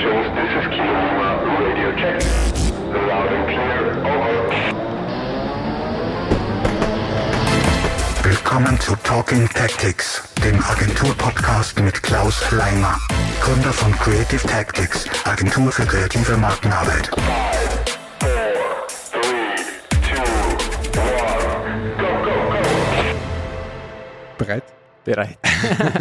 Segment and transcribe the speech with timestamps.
[0.00, 1.28] stations, this is Kilo Lima,
[1.60, 2.16] radio check.
[2.88, 4.40] Loud and clear, over.
[8.22, 12.98] Willkommen zu Talking Tactics, dem Agentur-Podcast mit Klaus Leimer,
[13.40, 17.10] Gründer von Creative Tactics, Agentur für kreative Markenarbeit.
[17.14, 17.84] Five,
[19.10, 19.56] four, three,
[20.00, 20.22] two,
[20.98, 22.62] one, go, go, go.
[24.38, 24.64] Bereit?
[25.04, 25.38] Bereit.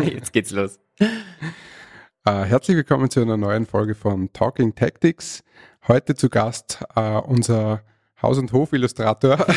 [0.03, 0.79] Jetzt geht's los.
[2.29, 5.43] Äh, herzlich willkommen zu einer neuen Folge von Talking Tactics.
[5.87, 7.81] Heute zu Gast äh, unser
[8.21, 9.37] Haus- und Hof-Illustrator,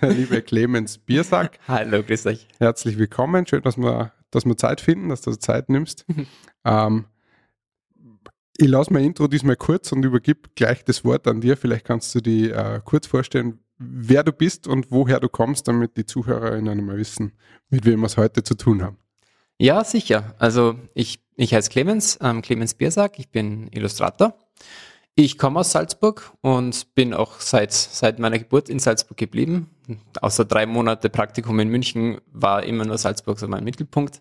[0.00, 1.58] der liebe Clemens Biersack.
[1.68, 2.48] Hallo, grüß euch.
[2.58, 3.46] Herzlich willkommen.
[3.46, 6.06] Schön, dass wir, dass wir Zeit finden, dass du Zeit nimmst.
[6.64, 7.04] ähm,
[8.56, 11.58] ich lasse mein Intro diesmal kurz und übergib gleich das Wort an dir.
[11.58, 15.98] Vielleicht kannst du die äh, kurz vorstellen, wer du bist und woher du kommst, damit
[15.98, 17.32] die ZuhörerInnen einmal wissen,
[17.68, 18.96] mit wem wir es heute zu tun haben.
[19.62, 20.34] Ja, sicher.
[20.40, 24.34] Also ich, ich heiße Clemens, ähm, Clemens Biersack, ich bin Illustrator.
[25.14, 29.70] Ich komme aus Salzburg und bin auch seit, seit meiner Geburt in Salzburg geblieben.
[30.20, 34.20] Außer drei Monate Praktikum in München war immer nur Salzburg so mein Mittelpunkt.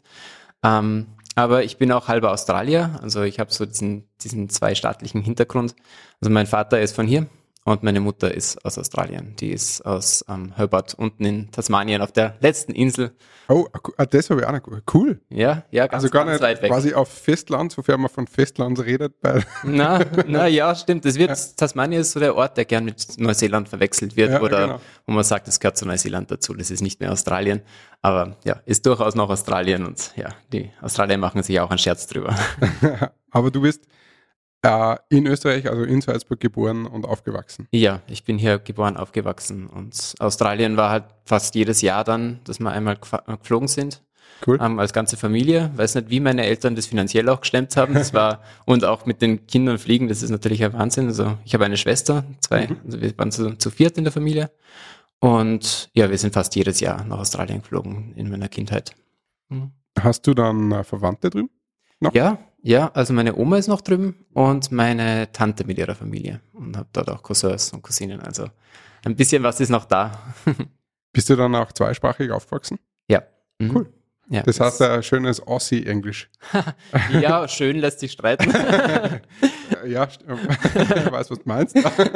[0.62, 5.75] Ähm, aber ich bin auch halber Australier, also ich habe so diesen, diesen zweistaatlichen Hintergrund.
[6.22, 7.25] Also mein Vater ist von hier
[7.64, 9.36] und meine Mutter ist aus Australien.
[9.40, 13.12] Die ist aus ähm, Hobart unten in Tasmanien auf der letzten Insel.
[13.50, 14.81] Oh, ah, das habe ich auch noch.
[14.92, 15.20] Cool.
[15.30, 16.72] Ja, ja, ganz, Also gar ganz nicht weit weg.
[16.72, 19.14] quasi auf Festland, sofern man von Festland redet.
[19.64, 21.06] Na, na ja, stimmt.
[21.06, 24.68] Das wird, Tasmanien ist so der Ort, der gern mit Neuseeland verwechselt wird Ja, oder
[24.68, 24.81] genau.
[25.06, 26.56] wo man sagt, es gehört zu Neuseeland dazu.
[26.56, 27.62] Das ist nicht mehr Australien.
[28.02, 32.08] Aber ja, ist durchaus noch Australien und ja, die Australier machen sich auch einen Scherz
[32.08, 32.36] drüber.
[33.30, 33.86] aber du bist
[34.64, 37.67] äh, in Österreich, also in Salzburg geboren und aufgewachsen.
[37.72, 42.59] Ja, ich bin hier geboren, aufgewachsen und Australien war halt fast jedes Jahr dann, dass
[42.59, 44.02] wir einmal äh, geflogen sind.
[44.45, 44.58] Cool.
[44.59, 45.72] Ähm, als ganze Familie.
[45.76, 47.94] Weiß nicht, wie meine Eltern das finanziell auch gestemmt haben.
[47.94, 51.08] Das war, und auch mit den Kindern fliegen, das ist natürlich ein Wahnsinn.
[51.08, 54.50] Also ich habe eine Schwester, zwei, also wir waren zu, zu viert in der Familie.
[55.19, 58.96] Und ja, wir sind fast jedes Jahr nach Australien geflogen in meiner Kindheit.
[60.00, 61.50] Hast du dann äh, Verwandte drüben?
[62.00, 62.14] Noch?
[62.16, 66.41] Ja, ja, also meine Oma ist noch drüben und meine Tante mit ihrer Familie.
[66.53, 68.19] Und habe dort auch Cousins und Cousinen.
[68.22, 68.47] Also
[69.03, 70.33] ein bisschen was ist noch da.
[71.13, 72.79] Bist du dann auch zweisprachig aufgewachsen?
[73.09, 73.23] ja.
[73.59, 73.75] Mhm.
[73.75, 73.94] Cool.
[74.31, 76.30] Ja, Das heißt, ein schönes Aussie-Englisch.
[77.22, 78.52] ja, schön lässt sich streiten.
[79.88, 80.19] Ja, ich
[81.12, 81.75] weiß, was du meinst.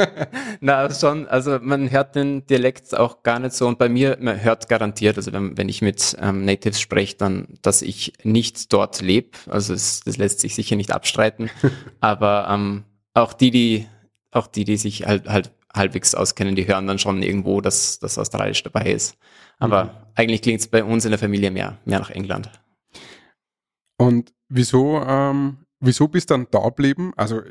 [0.59, 4.39] Na, schon, also man hört den Dialekt auch gar nicht so und bei mir, man
[4.39, 9.01] hört garantiert, also wenn, wenn ich mit ähm, Natives spreche, dann, dass ich nicht dort
[9.01, 11.49] lebe, also es, das lässt sich sicher nicht abstreiten,
[12.01, 12.83] aber ähm,
[13.15, 13.87] auch die, die,
[14.29, 18.17] auch die, die sich halt, halt halbwegs auskennen, die hören dann schon irgendwo, dass das
[18.17, 19.17] Australisch dabei ist.
[19.59, 22.49] Aber eigentlich klingt es bei uns in der Familie mehr, mehr nach England.
[23.97, 27.13] Und wieso, ähm, wieso bist du dann da geblieben?
[27.15, 27.41] Also,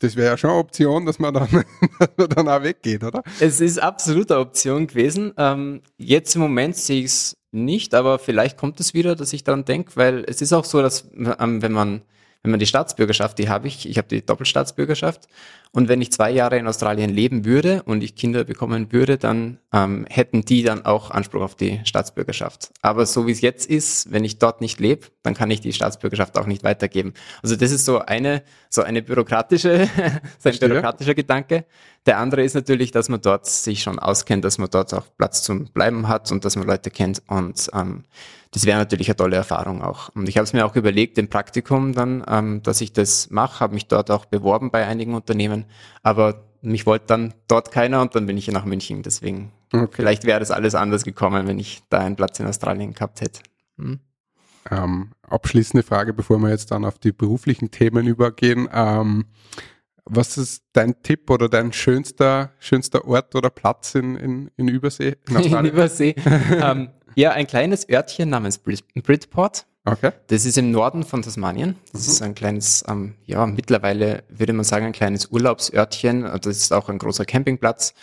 [0.00, 1.48] das wäre ja schon eine Option, dass man dann,
[1.98, 3.22] dass man dann auch weggeht, oder?
[3.40, 5.32] Es ist absolut eine Option gewesen.
[5.36, 9.42] Ähm, jetzt im Moment sehe ich es nicht, aber vielleicht kommt es wieder, dass ich
[9.42, 12.02] daran denke, weil es ist auch so, dass ähm, wenn man
[12.42, 15.26] wenn man die Staatsbürgerschaft, die habe ich, ich habe die Doppelstaatsbürgerschaft
[15.72, 19.58] und wenn ich zwei Jahre in Australien leben würde und ich Kinder bekommen würde, dann
[19.72, 22.70] ähm, hätten die dann auch Anspruch auf die Staatsbürgerschaft.
[22.82, 25.72] Aber so wie es jetzt ist, wenn ich dort nicht lebe, dann kann ich die
[25.72, 27.14] Staatsbürgerschaft auch nicht weitergeben.
[27.42, 29.88] Also das ist so eine so eine bürokratische,
[30.38, 31.64] so ein bürokratischer Gedanke.
[32.06, 35.42] Der andere ist natürlich, dass man dort sich schon auskennt, dass man dort auch Platz
[35.42, 37.22] zum Bleiben hat und dass man Leute kennt.
[37.26, 38.04] Und ähm,
[38.50, 40.08] das wäre natürlich eine tolle Erfahrung auch.
[40.14, 43.60] Und ich habe es mir auch überlegt, im Praktikum dann, ähm, dass ich das mache,
[43.60, 45.57] habe mich dort auch beworben bei einigen Unternehmen,
[46.02, 49.02] aber mich wollte dann dort keiner und dann bin ich nach München.
[49.02, 49.88] Deswegen, Okay.
[49.90, 53.40] vielleicht wäre das alles anders gekommen, wenn ich da einen Platz in Australien gehabt hätte.
[53.78, 54.00] Hm?
[54.70, 58.68] Ähm, abschließende Frage, bevor wir jetzt dann auf die beruflichen Themen übergehen.
[58.72, 59.26] Ähm,
[60.04, 65.16] was ist dein Tipp oder dein schönster, schönster Ort oder Platz in, in, in Übersee?
[65.28, 65.64] In In?
[65.66, 66.14] Übersee.
[66.50, 69.66] ähm, ja, ein kleines Örtchen namens Bris- Bridport.
[69.92, 70.12] Okay.
[70.28, 71.76] Das ist im Norden von Tasmanien.
[71.92, 76.22] Das ist ein kleines, ähm, ja, mittlerweile würde man sagen, ein kleines Urlaubsörtchen.
[76.22, 77.94] Das ist auch ein großer Campingplatz.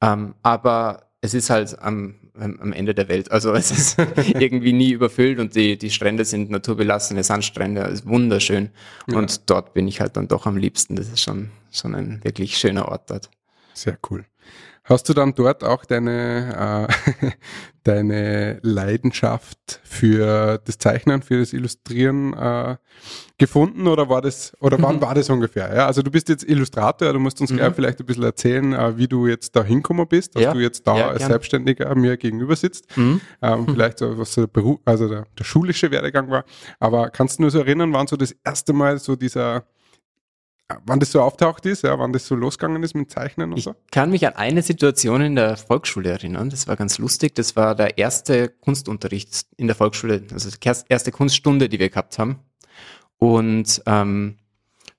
[0.00, 3.30] Ähm, aber es ist halt am, am Ende der Welt.
[3.30, 7.82] Also es ist irgendwie nie überfüllt und die, die Strände sind naturbelassene Sandstrände.
[7.82, 8.70] Es ist wunderschön.
[9.06, 10.96] Und dort bin ich halt dann doch am liebsten.
[10.96, 13.30] Das ist schon, schon ein wirklich schöner Ort dort.
[13.74, 14.24] Sehr cool.
[14.84, 16.88] Hast du dann dort auch deine,
[17.22, 17.30] äh,
[17.84, 22.76] deine Leidenschaft für das Zeichnen, für das Illustrieren äh,
[23.38, 25.74] gefunden oder war das, oder wann war das ungefähr?
[25.74, 28.96] Ja, also du bist jetzt Illustrator, du musst uns gleich vielleicht ein bisschen erzählen, äh,
[28.96, 30.52] wie du jetzt da hingekommen bist, dass Ja.
[30.52, 31.30] du jetzt da Ja, als gern.
[31.30, 32.86] Selbstständiger mir gegenüber sitzt.
[32.96, 33.20] Ähm,
[33.68, 36.44] vielleicht so, was so der Beruf, also der, der schulische Werdegang war.
[36.80, 39.64] Aber kannst du nur so erinnern, wann so das erste Mal so dieser
[40.86, 43.64] wann das so auftaucht ist, ja, wann das so losgegangen ist mit Zeichnen und Ich
[43.64, 43.74] so?
[43.90, 46.50] kann mich an eine Situation in der Volksschule erinnern.
[46.50, 47.34] Das war ganz lustig.
[47.34, 51.88] Das war der erste Kunstunterricht in der Volksschule, also die erst- erste Kunststunde, die wir
[51.90, 52.38] gehabt haben.
[53.18, 54.36] Und, ähm,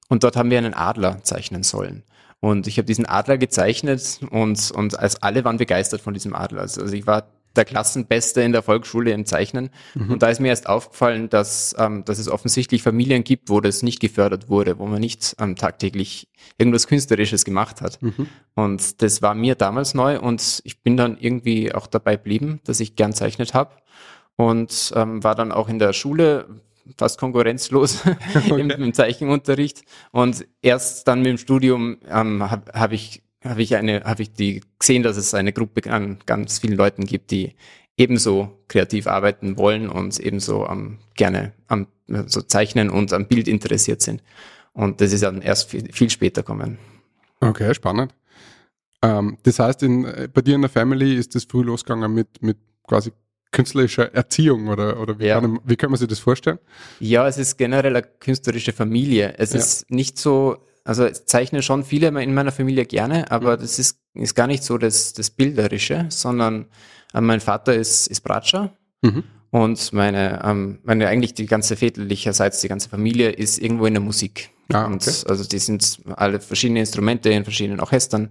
[0.10, 2.04] und dort haben wir einen Adler zeichnen sollen.
[2.40, 6.62] Und ich habe diesen Adler gezeichnet und, und als alle waren begeistert von diesem Adler.
[6.62, 9.70] Also, also ich war der Klassenbeste in der Volksschule im Zeichnen.
[10.10, 13.84] Und da ist mir erst aufgefallen, dass, ähm, dass es offensichtlich Familien gibt, wo das
[13.84, 18.00] nicht gefördert wurde, wo man nicht ähm, tagtäglich irgendwas Künstlerisches gemacht hat.
[18.56, 22.80] Und das war mir damals neu und ich bin dann irgendwie auch dabei geblieben, dass
[22.80, 23.72] ich gern zeichnet habe
[24.36, 26.62] und ähm, war dann auch in der Schule
[26.98, 28.04] fast konkurrenzlos
[28.50, 29.84] im, im Zeichenunterricht.
[30.12, 34.32] Und erst dann mit dem Studium ähm, habe hab ich habe ich eine habe ich
[34.34, 37.56] die gesehen, dass es eine Gruppe an ganz vielen Leuten gibt, die
[37.98, 41.88] ebenso kreativ arbeiten wollen und ebenso ähm, gerne am
[42.28, 44.22] so zeichnen und am Bild interessiert sind.
[44.74, 46.78] Und das ist dann erst viel, viel später kommen.
[47.40, 48.14] Okay, spannend.
[49.02, 50.04] Ähm, das heißt, in,
[50.34, 52.58] bei dir in der Family ist das früh losgegangen mit, mit
[52.88, 53.12] quasi
[53.52, 55.40] künstlerischer Erziehung oder, oder wie, Ja.
[55.42, 56.60] kann, wie kann man sich das vorstellen?
[57.00, 59.36] Ja, es ist generell eine künstlerische Familie.
[59.38, 59.60] Es Ja.
[59.60, 64.00] ist nicht so, also es zeichnen schon viele in meiner Familie gerne, aber das ist,
[64.14, 66.66] ist gar nicht so das, das Bilderische, sondern
[67.14, 68.74] äh, mein Vater ist, ist Bratscher
[69.04, 69.24] Mhm.
[69.50, 74.04] und meine, ähm, meine eigentlich die ganze väterlicherseits, die ganze Familie ist irgendwo in der
[74.04, 74.52] Musik.
[74.72, 75.28] Ah, und okay.
[75.28, 78.30] also die sind alle verschiedene Instrumente in verschiedenen Orchestern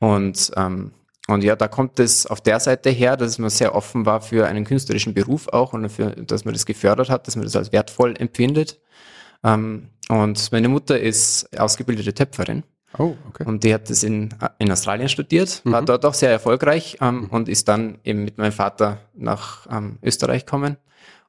[0.00, 0.90] und ähm,
[1.28, 4.46] und ja, da kommt es auf der Seite her, dass man sehr offen war für
[4.46, 7.70] einen künstlerischen Beruf auch und dafür, dass man das gefördert hat, dass man das als
[7.70, 8.80] wertvoll empfindet.
[9.44, 12.62] Ähm, und meine Mutter ist ausgebildete Töpferin
[12.96, 13.44] Oh, okay.
[13.44, 15.86] und die hat das in, in Australien studiert, war Mhm.
[15.86, 20.46] dort auch sehr erfolgreich ähm, und ist dann eben mit meinem Vater nach ähm, Österreich
[20.46, 20.76] gekommen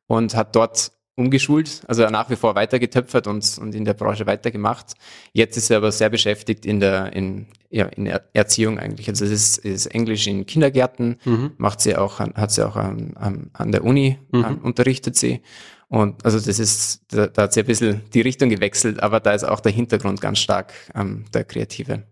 [0.07, 4.25] und hat dort umgeschult, also nach wie vor weiter getöpfert und, und in der Branche
[4.25, 4.93] weitergemacht.
[5.33, 9.09] Jetzt ist er aber sehr beschäftigt in der, in, ja, in Erziehung eigentlich.
[9.09, 11.51] Also es ist, ist Englisch in Kindergärten, Mhm.
[11.57, 15.41] macht sie auch, an- hat sie auch an, an, an der Uni, ähm, unterrichtet sie.
[15.89, 19.31] Und also das ist, da, da hat sie ein bisschen die Richtung gewechselt, aber da
[19.33, 22.03] ist auch der Hintergrund ganz stark ähm, der Kreative.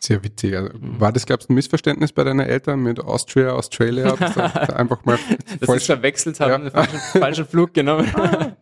[0.00, 0.54] Sehr witzig.
[0.54, 4.14] Also, war das, glaubst du, ein Missverständnis bei deinen Eltern mit Austria, Australia?
[4.16, 5.18] Dass da einfach mal
[5.60, 6.70] Das falsch verwechselt haben, Ja.
[6.70, 8.12] falschen, falschen Flug genommen.
[8.14, 8.54] Ah,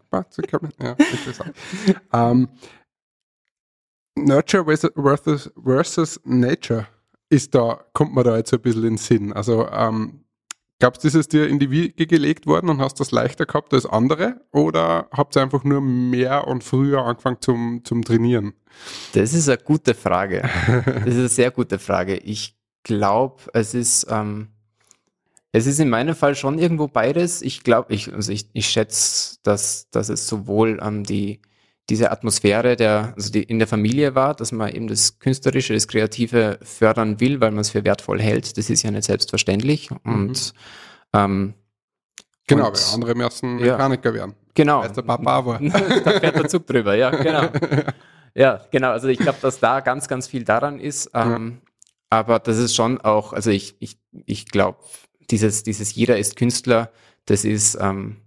[0.81, 1.53] ja, interessant.
[2.13, 2.49] ähm,
[4.15, 6.87] Nurture versus, versus Nature
[7.31, 9.33] ist da, kommt man da jetzt so ein bisschen in den Sinn.
[9.33, 10.22] Also, ähm,
[10.83, 13.73] glaubst du, ist es dir in die Wiege gelegt worden und hast das leichter gehabt
[13.73, 14.41] als andere?
[14.51, 18.53] Oder habt ihr einfach nur mehr und früher angefangen zum, zum Trainieren?
[19.13, 20.43] Das ist eine gute Frage.
[20.43, 22.17] Das ist eine sehr gute Frage.
[22.17, 24.49] Ich glaube, es ist, ähm,
[25.53, 27.43] es ist in meinem Fall schon irgendwo beides.
[27.43, 31.43] Ich glaube, ich, also ich, ich schätze, dass, dass es sowohl ähm, die,
[31.91, 35.89] diese Atmosphäre der, also die in der Familie war, dass man eben das Künstlerische, das
[35.89, 38.57] Kreative fördern will, weil man es für wertvoll hält.
[38.57, 39.91] Das ist ja nicht selbstverständlich.
[40.05, 40.53] Und
[41.13, 41.55] ähm,
[42.49, 43.73] Genau, Und- weil andere müssen Ja.
[43.77, 44.35] Mechaniker werden.
[44.55, 44.81] genau.
[44.81, 45.61] Als der Papa war.
[46.05, 47.49] da fährt der Zug drüber, ja, genau.
[48.35, 48.91] Ja, genau.
[48.93, 51.11] Also ich glaube, dass da ganz, ganz viel daran ist.
[51.13, 51.61] Ähm,
[52.09, 54.79] Aber das ist schon auch, also ich, ich, ich glaube,
[55.31, 56.91] dieses, dieses jeder ist Künstler,
[57.27, 58.22] das ist, ähm,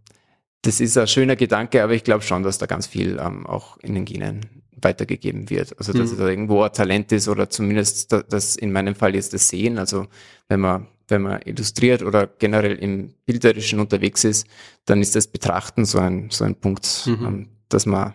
[0.65, 3.77] das ist ein schöner Gedanke, aber ich glaube schon, dass da ganz viel ähm, auch
[3.77, 4.41] in den Genen
[4.81, 5.77] weitergegeben wird.
[5.77, 6.17] Also dass Mhm.
[6.17, 9.77] da irgendwo ein Talent ist oder zumindest da- das in meinem Fall jetzt das Sehen.
[9.79, 10.07] Also
[10.49, 14.47] wenn man, wenn man illustriert oder generell im Bilderischen unterwegs ist,
[14.85, 17.25] dann ist das Betrachten so ein, so ein Punkt, Mhm.
[17.25, 18.13] ähm, dass man,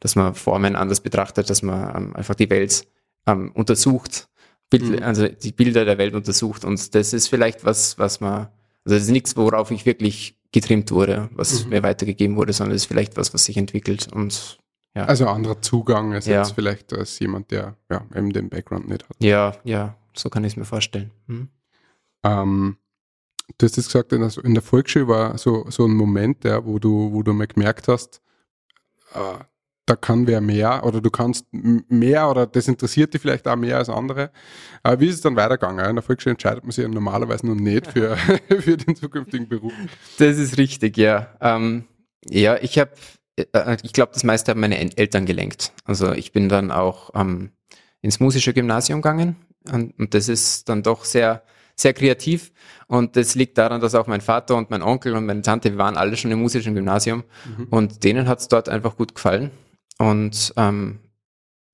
[0.00, 2.86] dass man Formen anders betrachtet, dass man ähm, einfach die Welt
[3.26, 4.28] ähm, untersucht,
[4.70, 5.02] Bild, Mhm.
[5.02, 6.64] also die Bilder der Welt untersucht.
[6.64, 8.48] Und das ist vielleicht was, was man,
[8.84, 11.70] also das ist nichts, worauf ich wirklich getrimmt wurde, was Mhm.
[11.70, 14.58] mir weitergegeben wurde, sondern das ist vielleicht was, was sich entwickelt und
[14.94, 15.06] ja.
[15.06, 16.40] Also ein anderer Zugang als Ja.
[16.42, 19.16] jetzt vielleicht als jemand, der ja eben den Background nicht hat.
[19.20, 21.10] ja, ja, so kann ich es mir vorstellen.
[21.28, 21.48] Hm?
[22.24, 22.76] Ähm,
[23.56, 26.64] du hast jetzt gesagt, in der, in der Volksschule war so, so ein Moment, ja,
[26.66, 28.20] wo du, wo du mal gemerkt hast,
[29.14, 29.42] äh,
[29.86, 33.78] da kann wer mehr oder du kannst mehr oder das interessiert dich vielleicht auch mehr
[33.78, 34.30] als andere.
[34.82, 35.84] Aber wie ist es dann weitergegangen?
[35.84, 38.16] In der Volksschule entscheidet man sich ja normalerweise noch nicht für,
[38.48, 39.72] für den zukünftigen Beruf.
[40.18, 41.28] Das ist richtig, ja.
[41.40, 41.84] Ähm,
[42.28, 42.92] ja, ich habe,
[43.36, 45.72] äh, ich glaube, das meiste haben meine Eltern gelenkt.
[45.84, 47.50] Also ich bin dann auch ähm,
[48.02, 49.36] ins musische Gymnasium gegangen
[49.72, 51.42] und, und das ist dann doch sehr,
[51.74, 52.52] sehr kreativ
[52.86, 55.78] und das liegt daran, dass auch mein Vater und mein Onkel und meine Tante, wir
[55.78, 57.24] waren alle schon im musischen Gymnasium
[57.70, 59.50] und denen hat es dort einfach gut gefallen
[60.10, 60.98] und ähm,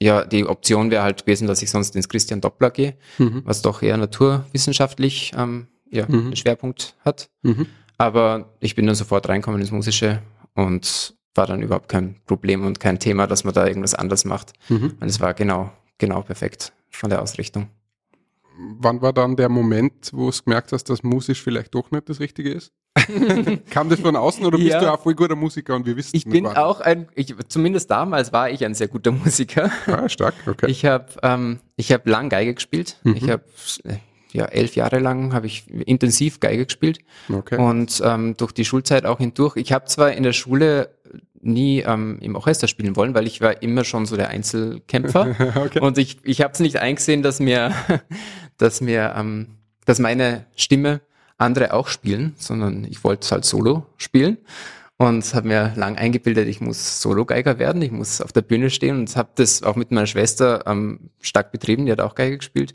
[0.00, 3.42] ja, die Option wäre halt gewesen, dass ich sonst ins Christian Doppler gehe, Mhm.
[3.44, 6.26] was doch eher naturwissenschaftlich ähm, ja, Mhm.
[6.26, 7.30] einen Schwerpunkt hat.
[7.42, 7.66] Mhm.
[7.97, 10.23] Aber ich bin dann sofort reinkommen ins Musische
[10.54, 14.52] und war dann überhaupt kein Problem und kein Thema, dass man da irgendwas anders macht.
[14.68, 14.94] Mhm.
[15.00, 17.68] Und es war genau, genau perfekt von der Ausrichtung.
[18.80, 22.18] Wann war dann der Moment, wo du gemerkt hast, dass musisch vielleicht doch nicht das
[22.20, 22.73] Richtige ist?
[23.70, 24.80] Kam das von außen oder bist Ja.
[24.80, 28.32] du auch voll guter Musiker und wir wissen Ich bin auch ein, ich, zumindest damals
[28.32, 29.70] war ich ein sehr guter Musiker.
[29.86, 30.70] Ah, stark, okay.
[30.70, 32.98] Ich habe ähm, ich hab lang Geige gespielt.
[33.02, 33.16] Mhm.
[33.16, 33.44] Ich habe
[34.32, 36.98] ja elf Jahre lang habe ich intensiv Geige gespielt
[37.32, 37.56] okay.
[37.56, 39.56] und ähm, durch die Schulzeit auch hindurch.
[39.56, 40.90] Ich habe zwar in der Schule
[41.40, 45.80] nie ähm, im Orchester spielen wollen, weil ich war immer schon so der Einzelkämpfer okay.
[45.80, 47.72] und ich ich habe es nicht eingesehen, dass mir
[48.58, 51.00] dass mir ähm, dass meine Stimme
[51.38, 54.38] andere auch spielen, sondern ich wollte es halt solo spielen.
[55.00, 58.99] Und habe mir lang eingebildet, ich muss Solo-Geiger werden, ich muss auf der Bühne stehen
[58.99, 62.73] und habe das auch mit meiner Schwester ähm, stark betrieben, die hat auch Geige gespielt.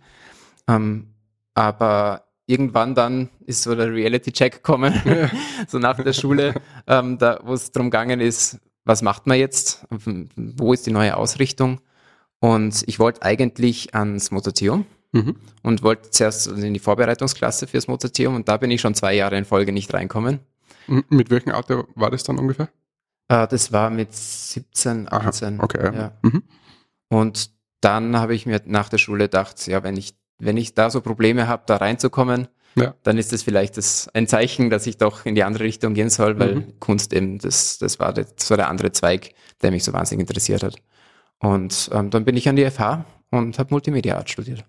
[0.70, 1.10] Ähm,
[1.54, 4.94] aber irgendwann dann ist so der Reality-Check gekommen,
[5.68, 6.54] so nach der Schule,
[6.88, 11.18] ähm, da wo es darum gegangen ist, was macht man jetzt, wo ist die neue
[11.18, 11.82] Ausrichtung?
[12.40, 15.36] Und ich wollte eigentlich ans Mozarteum Mhm.
[15.62, 19.38] und wollte zuerst in die Vorbereitungsklasse fürs Mozarteum und da bin ich schon zwei Jahre
[19.38, 20.40] in Folge nicht reinkommen.
[21.10, 22.68] Mit welchem Alter war das dann ungefähr?
[23.30, 25.62] Äh, das war mit 17, Aha, 18.
[25.62, 25.94] okay, ja.
[25.94, 26.12] Ja.
[26.24, 26.44] Mhm.
[27.10, 30.90] Und dann habe ich mir nach der Schule gedacht, ja, wenn ich, wenn ich da
[30.90, 32.96] so Probleme habe, da reinzukommen, Ja.
[33.04, 36.10] dann ist das vielleicht das, ein Zeichen, dass ich doch in die andere Richtung gehen
[36.10, 36.80] soll, weil Mhm.
[36.80, 40.64] Kunst eben, das, das war der, so der andere Zweig, der mich so wahnsinnig interessiert
[40.64, 40.76] hat.
[41.40, 44.66] Und ähm, dann bin ich an die FH und habe Multimedia Art studiert.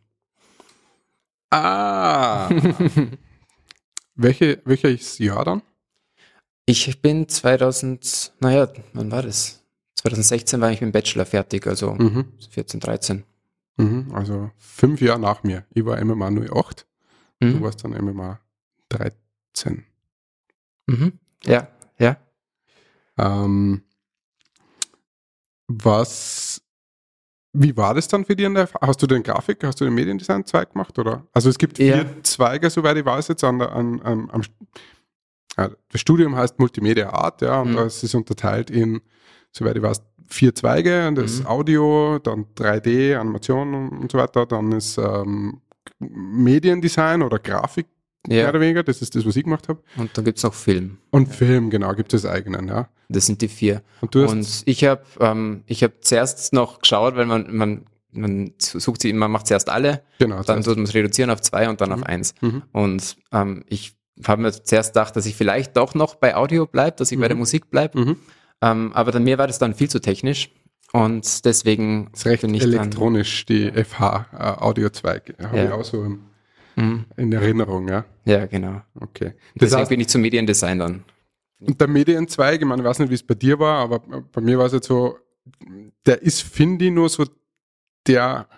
[1.54, 2.48] Ah.
[4.16, 5.62] Welche, welches Jahr dann?
[6.66, 9.62] Ich bin 2000, naja, wann war das?
[9.96, 12.32] 2016 war ich mit dem Bachelor fertig, also Mhm.
[12.50, 13.24] 14, 13.
[13.76, 14.12] Mhm.
[14.14, 15.64] Also fünf Jahre nach mir.
[15.74, 16.86] Ich war MMA 08,
[17.40, 17.62] du Mhm.
[17.62, 18.40] warst dann MMA
[18.88, 19.84] 13.
[20.86, 21.12] Mhm.
[21.44, 21.68] Ja,
[21.98, 22.16] ja.
[23.18, 23.82] Ähm,
[25.68, 26.62] was,
[27.54, 29.94] wie war das dann für dich in der, hast du den Grafik, hast du den
[29.94, 31.24] Mediendesign-Zweig gemacht, oder?
[31.32, 32.04] Also es gibt vier Ja.
[32.22, 34.42] Zweige, soweit ich weiß jetzt, an, der- an, an, am,
[35.56, 37.76] ja, das Studium heißt Multimedia Art, ja, und Mhm.
[37.76, 39.00] das ist unterteilt in,
[39.52, 41.46] soweit ich weiß, vier Zweige, und das ist Mhm.
[41.46, 45.60] Audio, dann 3D, Animation und, und so weiter, dann ist ähm,
[46.00, 47.86] Mediendesign oder Grafik,
[48.26, 48.48] mehr ja.
[48.48, 49.80] oder weniger, das ist das, was ich gemacht habe.
[49.96, 50.98] Und dann gibt's noch Film.
[51.10, 52.88] Und Film, genau, gibt es eigenen, ja.
[53.08, 53.82] Das sind die vier.
[54.00, 57.84] Und du hast, Und ich habe ähm, ich hab zuerst noch geschaut, weil man, man,
[58.12, 61.40] man sucht sie, man macht zuerst alle, genau, dann zuerst- tut man es reduzieren auf
[61.42, 62.34] zwei und dann auf eins.
[62.40, 62.62] Mhm.
[62.72, 63.94] Und ähm, ich
[64.26, 67.28] habe mir zuerst gedacht, dass ich vielleicht doch noch bei Audio bleibe, dass ich bei
[67.28, 67.98] der Musik bleibe.
[68.00, 68.16] Mhm.
[68.62, 70.50] Ähm, aber dann mir war das dann viel zu technisch.
[70.92, 72.72] Und deswegen ist recht bin ich dann.
[72.74, 75.34] elektronisch, die FH äh, Audiozweig.
[75.42, 75.64] Habe Ja.
[75.64, 76.20] ich auch so im,
[76.76, 77.04] Mhm.
[77.16, 78.04] in Erinnerung, ja.
[78.24, 78.82] Ja, genau.
[79.00, 79.34] Okay.
[79.54, 81.04] Das Deswegen heißt, bin ich zum Mediendesign dann.
[81.66, 84.40] Und der Medienzweig, ich meine, ich weiß nicht, wie es bei dir war, aber bei
[84.40, 85.18] mir war es jetzt so,
[86.06, 87.24] der ist, finde ich, nur so
[88.06, 88.48] der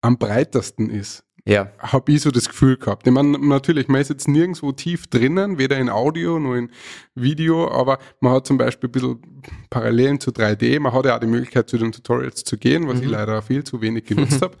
[0.00, 1.24] am breitesten ist.
[1.48, 3.06] Ja, Habe ich so das Gefühl gehabt.
[3.06, 6.70] Ich meine, natürlich, man ist jetzt nirgendwo tief drinnen, weder in Audio noch in
[7.14, 10.80] Video, aber man hat zum Beispiel ein bisschen Parallelen zu 3D.
[10.80, 13.62] Man hat ja auch die Möglichkeit, zu den Tutorials zu gehen, was ich leider viel
[13.62, 14.56] zu wenig genutzt habe.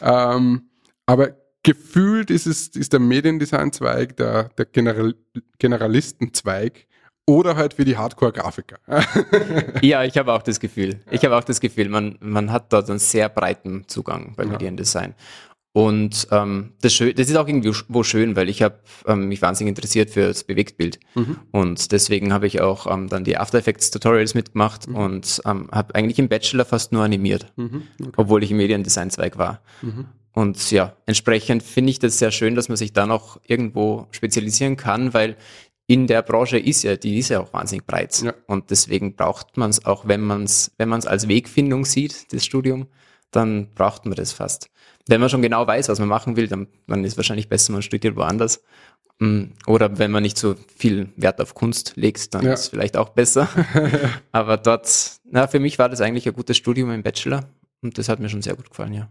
[0.00, 0.70] ähm,
[1.06, 5.16] aber gefühlt ist es ist der Mediendesign-Zweig der, der General,
[5.58, 6.86] Generalisten-Zweig
[7.26, 8.78] oder halt für die Hardcore-Grafiker.
[9.82, 11.00] ja, ich habe auch das Gefühl.
[11.10, 14.52] Ich habe auch das Gefühl, man, man hat dort einen sehr breiten Zugang beim Ja.
[14.54, 15.14] Mediendesign.
[15.74, 19.40] Und ähm, das, schön, das ist auch irgendwie wo schön, weil ich habe ähm, mich
[19.40, 21.00] wahnsinnig interessiert für das Bewegtbild.
[21.14, 21.38] Mhm.
[21.50, 24.96] Und deswegen habe ich auch ähm, dann die After Effects Tutorials mitgemacht Mhm.
[24.96, 27.52] und ähm, habe eigentlich im Bachelor fast nur animiert,
[28.16, 29.62] obwohl ich im Mediendesign-Zweig war.
[29.80, 30.06] Mhm.
[30.34, 34.76] Und ja, entsprechend finde ich das sehr schön, dass man sich da noch irgendwo spezialisieren
[34.76, 35.36] kann, weil
[35.92, 38.18] in der Branche ist ja, die ist ja auch wahnsinnig breit.
[38.22, 38.32] Ja.
[38.46, 42.46] Und deswegen braucht man es auch, wenn man es wenn man's als Wegfindung sieht, das
[42.46, 42.86] Studium,
[43.30, 44.70] dann braucht man das fast.
[45.06, 47.82] Wenn man schon genau weiß, was man machen will, dann, dann ist wahrscheinlich besser, man
[47.82, 48.62] studiert woanders.
[49.18, 52.54] Mm, Oder wenn man nicht so viel Wert auf Kunst legt, dann Ja.
[52.54, 53.46] ist es vielleicht auch besser.
[54.32, 54.88] Aber dort,
[55.30, 57.50] na, für mich war das eigentlich ein gutes Studium im Bachelor
[57.82, 59.10] und das hat mir schon sehr gut gefallen, ja.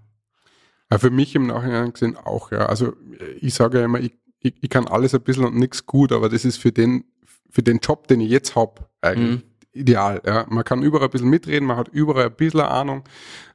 [0.91, 2.65] Ja, für mich im Nachhinein gesehen auch, ja.
[2.65, 2.93] Also
[3.39, 6.29] ich sage ja immer, ich, ich, ich kann alles ein bisschen und nichts gut, aber
[6.29, 7.05] das ist für den,
[7.50, 9.43] für den Job, den ich jetzt hab, eigentlich
[9.74, 10.21] ideal.
[10.25, 10.45] Ja.
[10.50, 13.03] Man kann überall ein bisschen mitreden, man hat überall ein bisschen Ahnung.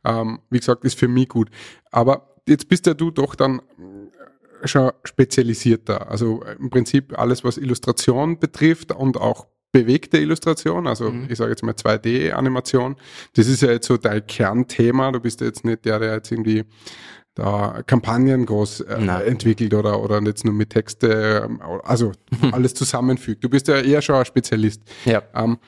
[0.04, 1.50] Ähm, wie gesagt, ist für mich gut.
[1.90, 6.10] Aber jetzt bist ja du doch dann äh, schon spezialisierter.
[6.10, 11.62] Also im Prinzip alles, was Illustration betrifft und auch bewegte Illustration, also ich sage jetzt
[11.62, 12.96] mal 2D-Animation,
[13.34, 15.12] das ist ja jetzt so dein Kernthema.
[15.12, 16.64] Du bist ja jetzt nicht der, der jetzt irgendwie
[17.36, 18.94] da Kampagnen groß äh,
[19.26, 22.12] entwickelt oder, oder jetzt nur mit Texte, ähm, also
[22.52, 23.44] alles zusammenfügt.
[23.44, 24.80] Du bist ja eher schon ein Spezialist.
[25.04, 25.22] Ja.
[25.34, 25.58] Ähm,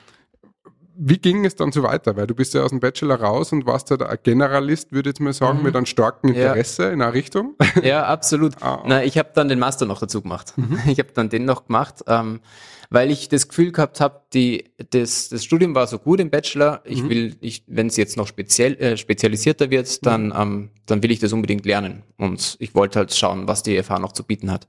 [1.01, 2.15] wie ging es dann so weiter?
[2.17, 5.13] Weil du bist ja aus dem Bachelor raus und warst ja ein Generalist, würde ich
[5.15, 5.63] jetzt mal sagen, Mhm.
[5.63, 6.47] mit einem starken Ja.
[6.47, 7.55] Interesse in eine Richtung.
[7.83, 8.61] Ja, absolut.
[8.61, 8.83] Ah.
[8.85, 10.53] Na, ich habe dann den Master noch dazu gemacht.
[10.87, 12.41] Ich habe dann den noch gemacht, ähm,
[12.89, 16.81] weil ich das Gefühl gehabt habe, die das, das Studium war so gut im Bachelor.
[16.83, 21.11] Ich will, ich, wenn es jetzt noch speziell äh, spezialisierter wird, dann ähm, dann will
[21.11, 22.01] ich das unbedingt lernen.
[22.17, 24.67] Und ich wollte halt schauen, was die FH noch zu bieten hat.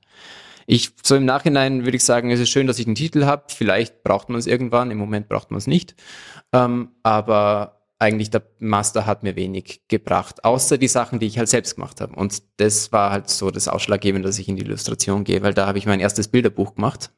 [0.73, 3.43] Ich so im Nachhinein würde ich sagen, es ist schön, dass ich einen Titel habe.
[3.49, 4.93] Vielleicht braucht man es irgendwann.
[4.93, 5.97] Im Moment braucht man es nicht.
[6.53, 11.49] Ähm, aber eigentlich der Master hat mir wenig gebracht, außer die Sachen, die ich halt
[11.49, 12.15] selbst gemacht habe.
[12.15, 15.67] Und das war halt so das Ausschlaggebende, dass ich in die Illustration gehe, weil da
[15.67, 17.11] habe ich mein erstes Bilderbuch gemacht.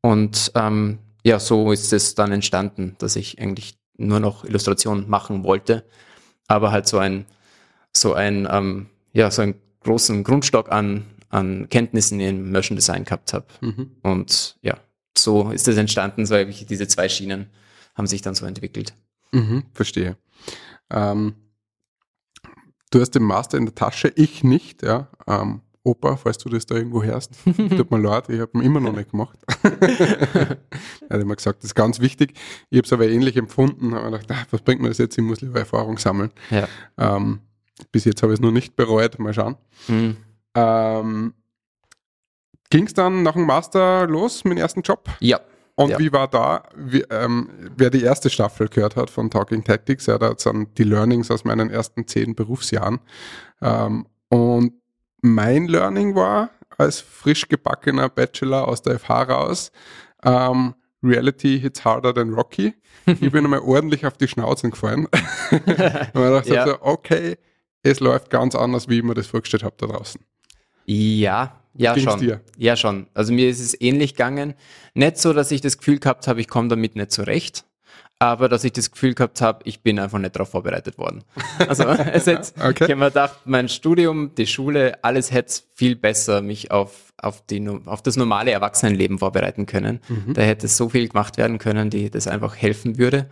[0.00, 5.42] Und ähm, ja, so ist es dann entstanden, dass ich eigentlich nur noch Illustrationen machen
[5.42, 5.84] wollte,
[6.46, 7.26] aber halt so ein,
[7.92, 13.32] so ein, ähm, ja, so einen großen Grundstock an, an Kenntnissen im Motion Design gehabt
[13.32, 13.46] habe.
[14.02, 14.78] Und ja,
[15.16, 17.48] so ist es entstanden, so habe ich diese zwei Schienen
[17.94, 18.94] haben sich dann so entwickelt.
[19.32, 20.16] Mhm, verstehe.
[20.90, 21.34] Ähm,
[22.90, 25.08] du hast den Master in der Tasche, ich nicht, ja.
[25.26, 28.80] Ähm, Opa, falls du das da irgendwo hörst, tut mir leid, ich habe ihn immer
[28.80, 29.38] noch nicht gemacht.
[29.62, 30.58] er
[31.10, 32.34] hat immer gesagt, das ist ganz wichtig.
[32.68, 35.16] Ich habe es aber ähnlich empfunden, habe mir gedacht, ah, was bringt mir das jetzt,
[35.16, 36.30] ich muss lieber Erfahrung sammeln.
[36.50, 36.68] Ja.
[36.98, 37.40] Ähm,
[37.90, 39.56] bis jetzt habe ich es noch nicht bereut, mal schauen.
[39.86, 40.18] Mhm.
[40.58, 41.34] Ähm,
[42.70, 45.08] Ging es dann nach dem Master los mit dem ersten Job?
[45.20, 45.40] Ja.
[45.74, 45.98] Und Ja.
[45.98, 50.18] wie war da, wie, ähm, wer die erste Staffel gehört hat von Talking Tactics, ja,
[50.18, 52.98] da sind die Learnings aus meinen ersten zehn Berufsjahren.
[53.62, 54.72] Ähm, und
[55.22, 59.72] mein Learning war, als frisch gebackener Bachelor aus der FH raus,
[60.24, 62.74] ähm, Reality hits harder than Rocky.
[63.06, 65.06] Ich bin einmal ordentlich auf die Schnauze gefallen.
[65.50, 66.66] und man dachte Ja.
[66.66, 67.38] so, okay,
[67.82, 70.20] es läuft ganz anders, wie ich mir das vorgestellt habe da draußen.
[70.90, 72.20] Ja, ja Ging's schon.
[72.20, 72.40] dir?
[72.56, 73.06] Ja schon.
[73.14, 74.54] Also mir ist es ähnlich gegangen.
[74.94, 77.64] Nicht so, dass ich das Gefühl gehabt habe, ich komme damit nicht zurecht,
[78.18, 81.22] aber dass ich das Gefühl gehabt habe, ich bin einfach nicht darauf vorbereitet worden.
[81.68, 82.84] Also es hätte, Okay.
[82.84, 87.44] ich habe mir gedacht, mein Studium, die Schule, alles hätte viel besser mich auf, auf,
[87.46, 90.00] die, auf das normale Erwachsenenleben vorbereiten können.
[90.32, 93.28] Da hätte so viel gemacht werden können, die das einfach helfen würde.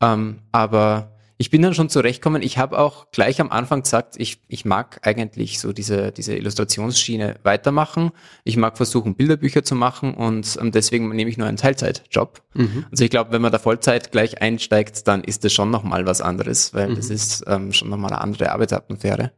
[0.00, 2.42] Ähm, aber ich bin dann schon zurechtgekommen.
[2.42, 7.36] Ich habe auch gleich am Anfang gesagt, ich, ich mag eigentlich so diese, diese Illustrationsschiene
[7.44, 8.10] weitermachen.
[8.44, 12.42] Ich mag versuchen, Bilderbücher zu machen und ähm, deswegen nehme ich nur einen Teilzeitjob.
[12.90, 16.20] Also ich glaube, wenn man da Vollzeit gleich einsteigt, dann ist das schon nochmal was
[16.20, 19.32] anderes, weil das ist ähm, schon nochmal eine andere Arbeitsatmosphäre.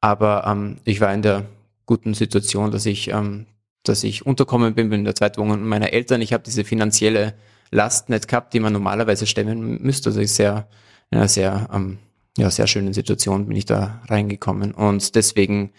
[0.00, 1.44] Aber ähm, ich war in der
[1.86, 3.46] guten Situation, dass ich, ähm,
[3.84, 6.22] dass ich unterkommen bin, bin in der Zweitwohnung meiner Eltern.
[6.22, 7.34] Ich habe diese finanzielle
[7.70, 10.08] Last nicht gehabt, die man normalerweise stemmen müsste.
[10.08, 10.66] Also ich sehr,
[11.10, 11.98] in einer sehr, ähm,
[12.36, 14.72] ja, sehr schönen Situation bin ich da reingekommen.
[14.72, 15.72] Und deswegen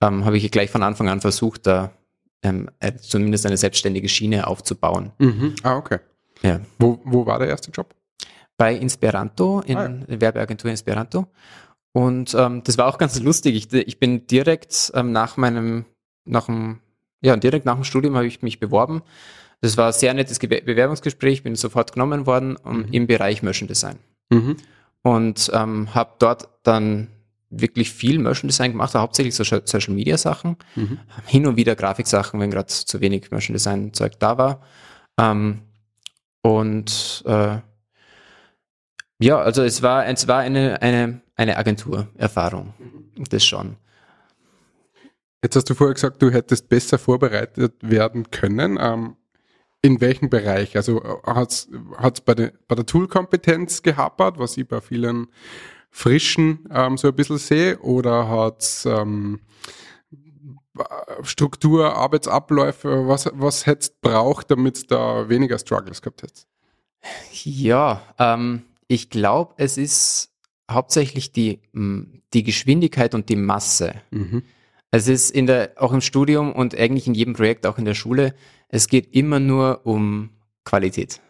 [0.00, 1.92] ähm, habe ich gleich von Anfang an versucht, da
[2.42, 5.12] ähm, äh, zumindest eine selbstständige Schiene aufzubauen.
[5.62, 5.98] Ah, okay.
[6.42, 6.60] Ja.
[6.78, 7.94] Wo, wo war der erste Job?
[8.56, 11.26] Bei Inspiranto, in Ah, der Werbeagentur Inspiranto.
[11.92, 13.56] Und ähm, das war auch ganz lustig.
[13.56, 15.84] Ich, ich bin direkt ähm, nach meinem,
[16.24, 16.80] nach dem,
[17.20, 19.02] ja, direkt nach dem Studium habe ich mich beworben.
[19.60, 23.98] Das war ein sehr nettes Bewerbungsgespräch, bin sofort genommen worden um, im Bereich Motion Design.
[24.30, 24.56] Mhm.
[25.02, 27.08] Und ähm, habe dort dann
[27.50, 30.56] wirklich viel Motion Design gemacht, hauptsächlich so Social Media Sachen,
[31.26, 34.62] hin und wieder Grafiksachen, wenn gerade zu wenig Motion Design Zeug da war.
[35.18, 35.62] Ähm,
[36.42, 37.58] und äh,
[39.18, 42.72] ja, also es war, es war eine, eine, eine Agenturerfahrung.
[43.28, 43.76] Das schon.
[45.42, 48.78] Jetzt hast du vorher gesagt, du hättest besser vorbereitet werden können.
[48.80, 49.16] Ähm,
[49.82, 50.76] in welchem Bereich?
[50.76, 55.28] Also hat es bei, der- bei der Toolkompetenz gehapert, was ich bei vielen
[55.90, 59.40] Frischen ähm, so ein bisschen sehe, oder hat es ähm,
[61.22, 66.46] Struktur, Arbeitsabläufe, was, was hättest braucht, damit da weniger Struggles gehabt hättest?
[67.42, 70.30] Ja, ähm, ich glaube, es ist
[70.70, 73.94] hauptsächlich die, die Geschwindigkeit und die Masse.
[74.10, 74.42] Mhm.
[74.92, 77.94] Es ist in der, auch im Studium und eigentlich in jedem Projekt, auch in der
[77.94, 78.34] Schule,
[78.70, 80.30] es geht immer nur um
[80.64, 81.20] Qualität.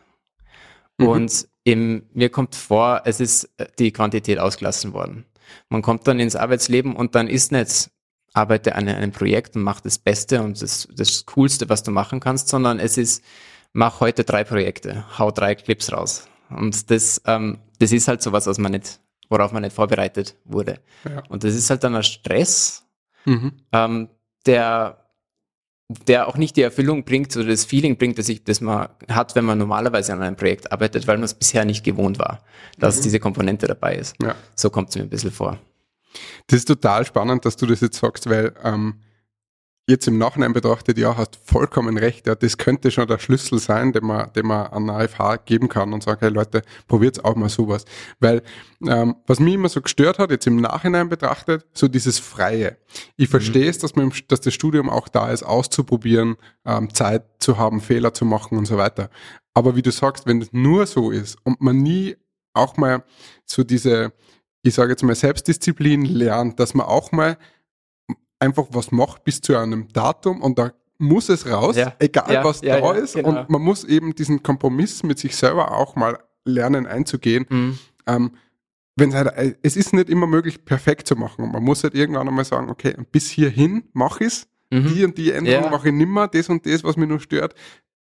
[0.98, 1.06] Mhm.
[1.06, 5.26] Und im, mir kommt vor, es ist äh, die Quantität ausgelassen worden.
[5.68, 7.90] Man kommt dann ins Arbeitsleben und dann ist nicht,
[8.32, 12.20] arbeite an einem Projekt und mach das Beste und das, das Coolste, was du machen
[12.20, 13.24] kannst, sondern es ist,
[13.72, 16.28] mach heute drei Projekte, hau drei Clips raus.
[16.50, 20.80] Und das, ähm, das ist halt sowas, was man nicht, worauf man nicht vorbereitet wurde.
[21.08, 21.22] Ja.
[21.28, 22.86] Und das ist halt dann ein Stress,
[23.24, 23.52] Mhm.
[23.72, 24.08] ähm,
[24.46, 24.99] der,
[26.06, 29.34] der auch nicht die Erfüllung bringt oder das Feeling bringt, das, ich, das man hat,
[29.34, 32.44] wenn man normalerweise an einem Projekt arbeitet, weil man es bisher nicht gewohnt war,
[32.78, 34.14] dass diese Komponente dabei ist.
[34.22, 34.36] Ja.
[34.54, 35.58] So kommt es mir ein bisschen vor.
[36.46, 38.94] Das ist total spannend, dass du das jetzt sagst, weil ähm,
[39.90, 43.92] jetzt im Nachhinein betrachtet, ja, hast vollkommen recht, ja, das könnte schon der Schlüssel sein,
[43.92, 47.48] den man, den man an AFH geben kann und sagen, hey Leute, probiert's auch mal
[47.48, 47.84] sowas.
[48.20, 48.42] Weil
[48.86, 52.78] ähm, was mich immer so gestört hat, jetzt im Nachhinein betrachtet, so dieses Freie.
[53.16, 53.30] Ich Mhm.
[53.32, 57.80] verstehe es, dass, man, dass das Studium auch da ist, auszuprobieren, ähm, Zeit zu haben,
[57.80, 59.10] Fehler zu machen und so weiter.
[59.52, 62.16] Aber wie du sagst, wenn es nur so ist und man nie
[62.54, 63.04] auch mal
[63.44, 64.12] so diese,
[64.62, 67.36] ich sage jetzt mal, Selbstdisziplin lernt, dass man auch mal
[68.40, 71.94] einfach was macht bis zu einem Datum und da muss es raus, Ja.
[71.98, 73.14] egal Ja, was ja, da ist.
[73.14, 73.28] genau.
[73.28, 77.46] Und man muss eben diesen Kompromiss mit sich selber auch mal lernen einzugehen.
[77.48, 77.78] Mhm.
[78.06, 78.32] Ähm,
[78.96, 81.44] wenn halt, äh, es ist nicht immer möglich, perfekt zu machen.
[81.44, 84.46] Und man muss halt irgendwann einmal sagen, okay, bis hierhin mache ich's.
[84.70, 84.86] Mhm.
[84.94, 87.54] Die und die Änderung mache ich nimmer, das und das, was mich nur stört.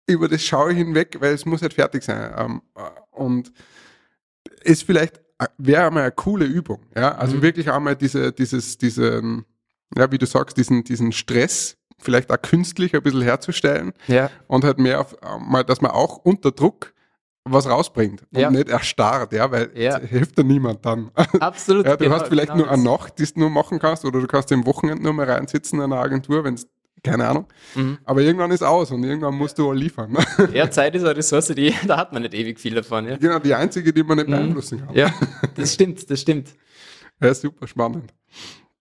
[0.07, 2.31] Über das schaue ich hinweg, weil es muss halt fertig sein.
[2.35, 3.51] Ähm, äh, und
[4.63, 6.79] ist vielleicht, äh, wäre einmal eine coole Übung.
[6.95, 7.41] Ja, also Mhm.
[7.43, 9.45] wirklich einmal diese, dieses, diesen,
[9.95, 14.63] ja, wie du sagst, diesen, diesen Stress vielleicht auch künstlich ein bisschen herzustellen Ja, und
[14.63, 16.93] halt mehr auf, äh, mal, dass man auch unter Druck
[17.49, 18.51] was rausbringt und Ja.
[18.51, 19.97] nicht erstarrt, ja, weil Ja.
[20.01, 21.11] hilft dir niemand dann.
[21.39, 21.85] absolut.
[21.85, 22.83] Ja, du genau, hast vielleicht genau nur eine.
[22.83, 25.85] Nacht, die du nur machen kannst, oder du kannst im Wochenende nur mal reinsitzen in
[25.85, 26.67] einer Agentur, wenn es,
[27.03, 27.47] keine Ahnung.
[27.73, 27.99] Mhm.
[28.03, 30.17] Aber irgendwann ist aus und irgendwann musst du auch liefern.
[30.53, 33.07] Ja, Zeit ist eine Ressource, die, da hat man nicht ewig viel davon.
[33.07, 34.31] Ja, genau, die einzige, die man nicht Mhm.
[34.33, 34.93] beeinflussen kann.
[34.93, 35.13] ja
[35.55, 36.49] das stimmt, das stimmt.
[37.21, 38.13] Ja, super spannend.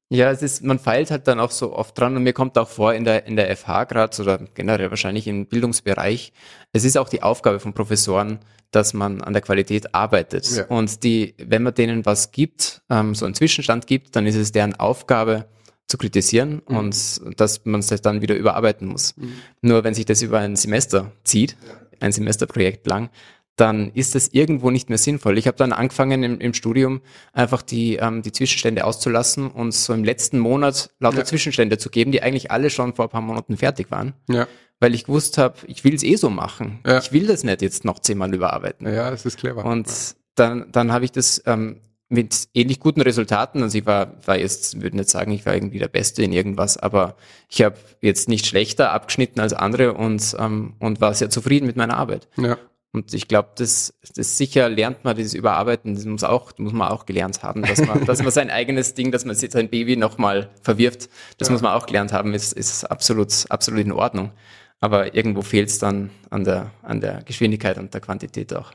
[0.09, 2.69] Ja, es ist, man feilt halt dann auch so oft dran und mir kommt auch
[2.69, 6.33] vor in der, in der FH gerade oder generell wahrscheinlich im Bildungsbereich,
[6.73, 8.38] es ist auch die Aufgabe von Professoren,
[8.71, 10.49] dass man an der Qualität arbeitet.
[10.51, 10.66] Ja.
[10.66, 14.53] Und die, wenn man denen was gibt, ähm, so einen Zwischenstand gibt, dann ist es
[14.53, 15.47] deren Aufgabe
[15.88, 16.77] zu kritisieren Mhm.
[16.77, 19.14] und dass man es dann wieder überarbeiten muss.
[19.61, 21.57] Nur wenn sich das über ein Semester zieht,
[22.01, 23.09] ein Semesterprojekt lang,
[23.57, 25.38] dann ist das irgendwo nicht mehr sinnvoll.
[25.38, 27.01] Ich habe dann angefangen im, im Studium
[27.33, 31.25] einfach die, ähm, die Zwischenstände auszulassen und so im letzten Monat lauter Ja.
[31.25, 34.47] Zwischenstände zu geben, die eigentlich alle schon vor ein paar Monaten fertig waren, Ja,
[34.79, 36.81] weil ich gewusst habe, ich will es eh so machen.
[36.87, 36.99] Ja.
[36.99, 38.87] Ich will das nicht jetzt noch zehnmal überarbeiten.
[38.92, 39.64] ja, das ist clever.
[39.64, 39.88] Und
[40.35, 44.81] dann, dann habe ich das ähm, mit ähnlich guten Resultaten, also ich war, war jetzt,
[44.83, 47.16] würde nicht sagen, ich war irgendwie der Beste in irgendwas, aber
[47.49, 51.77] ich habe jetzt nicht schlechter abgeschnitten als andere und, ähm, und war sehr zufrieden mit
[51.77, 52.29] meiner Arbeit.
[52.37, 52.59] ja.
[52.92, 56.88] Und ich glaube, das, das sicher lernt man dieses Überarbeiten, das muss auch, muss man
[56.88, 60.49] auch gelernt haben, dass man, dass man sein eigenes Ding, dass man sein Baby nochmal
[60.62, 64.33] verwirft, das muss man auch gelernt haben, ist, ist absolut, absolut in Ordnung.
[64.81, 68.72] Aber irgendwo fehlt es dann an der, an der Geschwindigkeit und der Quantität auch.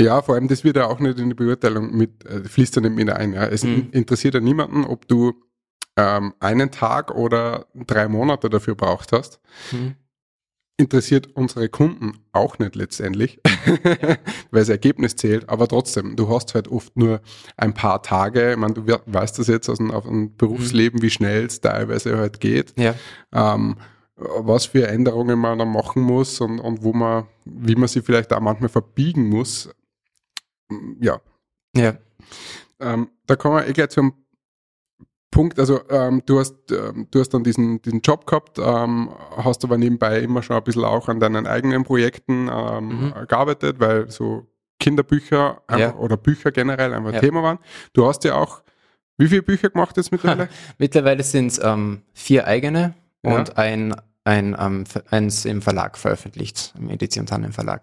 [0.00, 2.82] Ja, vor allem, das wird ja auch nicht in die Beurteilung mit, äh, fließt ja
[2.82, 3.32] nicht mit ein.
[3.32, 3.46] Ja.
[3.46, 3.74] Es Mhm.
[3.74, 5.34] in- interessiert ja niemanden, ob du
[5.96, 9.38] ähm, einen Tag oder drei Monate dafür braucht hast.
[9.70, 9.94] Mhm.
[10.76, 13.40] Interessiert unsere Kunden auch nicht letztendlich,
[14.50, 17.20] weil das Ergebnis zählt, aber trotzdem, du hast halt oft nur
[17.56, 18.50] ein paar Tage.
[18.52, 21.60] Ich meine, du we- weißt das jetzt aus dem, aus dem Berufsleben, wie schnell es
[21.60, 22.94] teilweise halt geht Ja.
[23.32, 23.76] ähm,
[24.16, 28.32] was für Änderungen man da machen muss und, und wo man, wie man sie vielleicht
[28.32, 29.70] auch manchmal verbiegen muss.
[31.00, 31.20] Ja,
[31.76, 31.96] Ja.
[32.80, 34.23] ähm, da kommen wir eh gleich zum
[35.34, 39.64] Punkt, also ähm, du hast ähm, du hast dann diesen, diesen Job gehabt, ähm, hast
[39.64, 43.14] aber nebenbei immer schon ein bisschen auch an deinen eigenen Projekten ähm, Mhm.
[43.28, 44.46] gearbeitet, weil so
[44.78, 45.94] Kinderbücher Ja.
[45.96, 47.20] oder Bücher generell einfach Ja.
[47.20, 47.58] Thema waren.
[47.94, 48.62] Du hast ja auch,
[49.18, 50.48] wie viele Bücher gemacht jetzt mittlerweile?
[50.78, 52.94] Mittlerweile sind es ähm, vier eigene
[53.24, 53.36] Ja.
[53.36, 53.94] und ein,
[54.24, 57.82] ein ähm, eins im Verlag veröffentlicht, im Edition Tannen Verlag.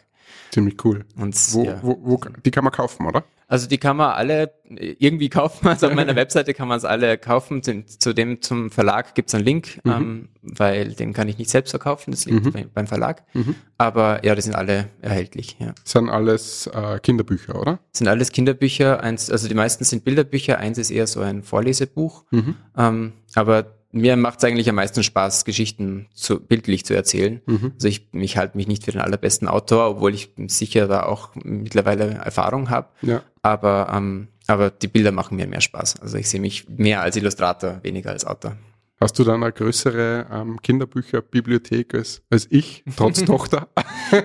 [0.52, 1.06] Ziemlich cool.
[1.18, 1.80] Und Wo, ja.
[1.82, 3.24] wo, wo, die kann man kaufen, oder?
[3.48, 5.68] Also die kann man alle irgendwie kaufen.
[5.68, 7.62] Also auf meiner Webseite kann man es alle kaufen.
[7.64, 9.92] Zu- Zudem zum Verlag gibt es einen Link, Mhm.
[9.92, 12.12] ähm, weil den kann ich nicht selbst verkaufen.
[12.12, 12.52] Das liegt Mhm.
[12.54, 13.24] bei, beim Verlag.
[13.34, 13.56] Mhm.
[13.78, 15.58] Aber ja, die sind alle erhältlich.
[15.60, 15.74] Ja.
[15.84, 17.80] sind alles äh, Kinderbücher, oder?
[17.92, 19.02] Das sind alles Kinderbücher.
[19.04, 20.58] Eins, also die meisten sind Bilderbücher.
[20.58, 22.24] Eins ist eher so ein Vorlesebuch.
[22.32, 22.56] Mhm.
[22.78, 27.42] Ähm, aber mir macht es eigentlich am meisten Spaß, Geschichten zu, bildlich zu erzählen.
[27.46, 27.72] Mhm.
[27.76, 31.32] Also ich, ich halte mich nicht für den allerbesten Autor, obwohl ich sicher da auch
[31.36, 32.90] mittlerweile Erfahrung habe.
[33.02, 33.24] Ja.
[33.42, 36.02] Aber, ähm, aber die Bilder machen mir mehr Spaß.
[36.02, 38.56] Also ich sehe mich mehr als Illustrator, weniger als Autor.
[39.02, 43.68] Hast du dann eine größere ähm, Kinderbücherbibliothek als, als ich, trotz Tochter?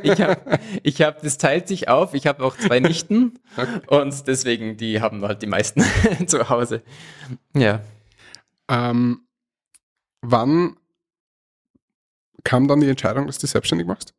[0.03, 2.13] Ich habe, ich hab, das teilt sich auf.
[2.13, 3.39] Ich habe auch zwei Nichten
[3.87, 5.83] und deswegen, die haben halt die meisten
[6.27, 6.83] zu Hause.
[7.55, 7.81] Ja.
[8.69, 9.26] ähm,
[10.31, 10.77] wann
[12.45, 14.15] kam dann die Entscheidung, dass du selbstständig machst?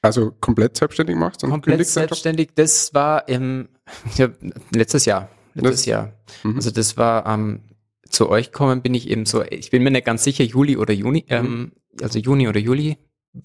[0.00, 1.44] Also komplett selbstständig machst?
[1.44, 3.68] Und Komplett selbstständig, das war im,
[4.16, 4.28] ja,
[4.74, 5.28] letztes Jahr.
[5.54, 6.12] Letztes Das- Jahr.
[6.44, 6.56] Mhm.
[6.56, 7.60] Also das war, ähm,
[8.08, 10.92] zu euch kommen bin ich eben so, ich bin mir nicht ganz sicher, Juli oder
[10.92, 12.98] Juni, ähm, also Juni oder Juli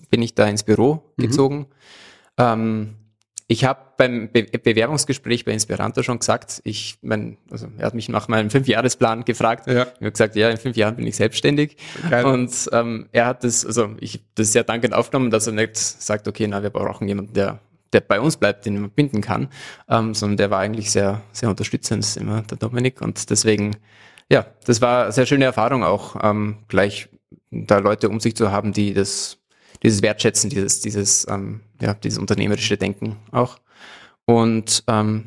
[0.10, 1.22] bin ich da ins Büro Mhm.
[1.22, 1.68] gezogen.
[2.38, 2.96] Ähm,
[3.48, 8.10] ich habe beim Be Bewerbungsgespräch bei Inspiranto schon gesagt, ich mein, also er hat mich
[8.10, 9.68] nach meinem Fünfjahresplan gefragt.
[9.68, 9.84] Ja.
[9.84, 11.78] Ich habe gesagt, ja, in fünf Jahren bin ich selbstständig.
[12.10, 12.26] Geil.
[12.26, 16.28] Und ähm, er hat das, also ich das sehr dankend aufgenommen, dass er nicht sagt,
[16.28, 17.60] okay, na, wir brauchen jemanden, der
[17.94, 19.48] der bei uns bleibt, den man binden kann,
[19.90, 23.02] ähm, sondern der war eigentlich sehr, sehr unterstützend, immer der Dominik.
[23.02, 23.78] Und deswegen,
[24.30, 27.08] ja, das war eine sehr schöne Erfahrung auch, ähm, gleich
[27.50, 29.38] da Leute um sich zu haben, die das,
[29.84, 33.60] dieses Wertschätzen, dieses, dieses, ähm, ja, dieses unternehmerische Denken auch.
[34.26, 35.26] Und, ähm,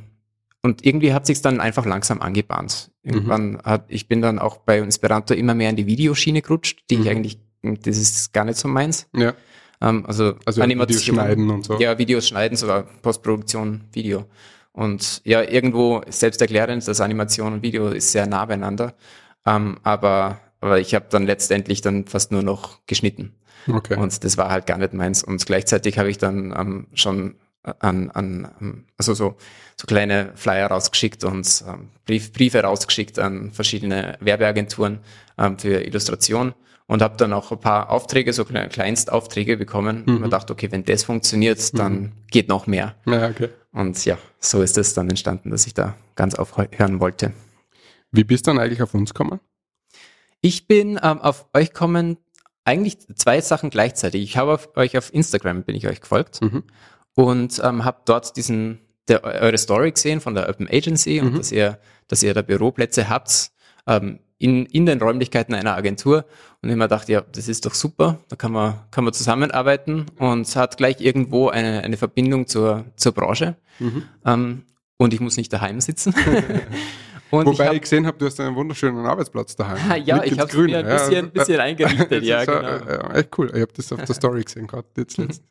[0.62, 2.90] und irgendwie hat sich dann einfach langsam angebahnt.
[3.02, 6.96] Irgendwann hat, ich bin dann auch bei Esperanto immer mehr in die Videoschiene gerutscht, die
[6.96, 9.08] ich eigentlich, das ist gar nicht so meins.
[9.16, 9.34] Ja.
[9.80, 11.78] Ähm, also, Also Videos schneiden und so.
[11.78, 14.26] Ja, Videos schneiden, sogar Postproduktion, Video.
[14.72, 18.94] Und ja, irgendwo selbsterklärend, das Animation und Video ist sehr nah beieinander.
[19.46, 23.34] Ähm, aber, aber ich habe dann letztendlich dann fast nur noch geschnitten.
[23.68, 23.96] Okay.
[23.96, 25.23] Und das war halt gar nicht meins.
[25.23, 29.37] Und gleichzeitig habe ich dann ähm, schon an, an ähm, also so,
[29.77, 35.01] so kleine Flyer rausgeschickt und ähm, Brief, Briefe rausgeschickt an verschiedene Werbeagenturen
[35.38, 36.55] ähm, für Illustration
[36.87, 40.05] und habe dann auch ein paar Aufträge, so kleine Kleinstaufträge bekommen.
[40.07, 42.96] Und man dachte, okay, wenn das funktioniert, dann geht noch mehr.
[43.07, 43.51] ja, okay.
[43.73, 47.33] Und ja, so ist es dann entstanden, dass ich da ganz aufhören wollte.
[48.11, 49.38] Wie bist du dann eigentlich auf uns gekommen?
[50.40, 52.16] Ich bin ähm, auf euch kommen,
[52.64, 54.23] eigentlich zwei Sachen gleichzeitig.
[54.23, 56.64] Ich habe auf euch auf Instagram, bin ich euch gefolgt Mhm.
[57.14, 61.53] und ähm, habe dort diesen, der, eure Story gesehen von der Open Agency und dass
[61.53, 63.51] ihr, dass ihr da Büroplätze habt
[63.87, 66.25] ähm, in, in den Räumlichkeiten einer Agentur
[66.62, 70.07] und ich mir dachte, ja, das ist doch super, da kann man, kann man zusammenarbeiten
[70.18, 73.57] und hat gleich irgendwo eine, eine Verbindung zur, zur Branche
[74.25, 74.64] ähm,
[74.99, 76.14] und ich muss nicht daheim sitzen.
[77.31, 79.79] und ich Wobei hab- ich, gesehen habe, du hast einen wunderschönen Arbeitsplatz daheim.
[79.88, 82.61] Ah, ja, ich habe mir ein Ja, bisschen, äh, bisschen eingerichtet, ja, genau.
[83.14, 83.51] äh, echt cool.
[83.55, 85.43] Ich habe das auf der Story gesehen, gerade jetzt letzt.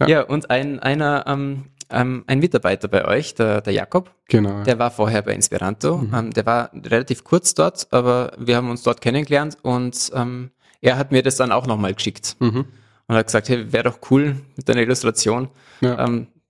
[0.00, 0.06] Ja.
[0.08, 4.62] Ja, und ein, einer, ähm, ähm, ein Mitarbeiter bei euch, der, der Jakob, Genau.
[4.64, 6.04] der war vorher bei Inspiranto.
[6.14, 10.50] Ähm, der war relativ kurz dort, aber wir haben uns dort kennengelernt und ähm,
[10.82, 12.36] er hat mir das dann auch nochmal geschickt.
[12.40, 12.66] Mhm.
[13.06, 15.48] Und hat gesagt, hey, wäre doch cool mit deiner Illustration.
[15.80, 16.04] Ja.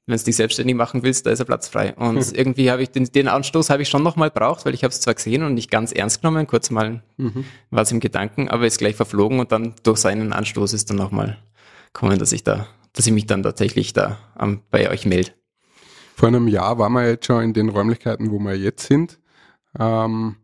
[0.08, 1.94] Wenn du dich selbstständig machen willst, da ist ein Platz frei.
[1.94, 4.90] Und irgendwie habe ich den, den Anstoß habe ich schon nochmal braucht, weil ich habe
[4.90, 7.44] es zwar gesehen und nicht ganz ernst genommen, kurz mal Mhm.
[7.70, 10.96] war es im Gedanken, aber ist gleich verflogen und dann durch seinen Anstoß ist dann
[10.96, 11.36] nochmal
[11.92, 15.32] kommen, dass ich da, dass ich mich dann tatsächlich da ähm, bei euch melde.
[16.16, 19.18] Vor einem Jahr waren wir jetzt schon in den Räumlichkeiten, wo wir jetzt sind.
[19.78, 20.36] Ähm,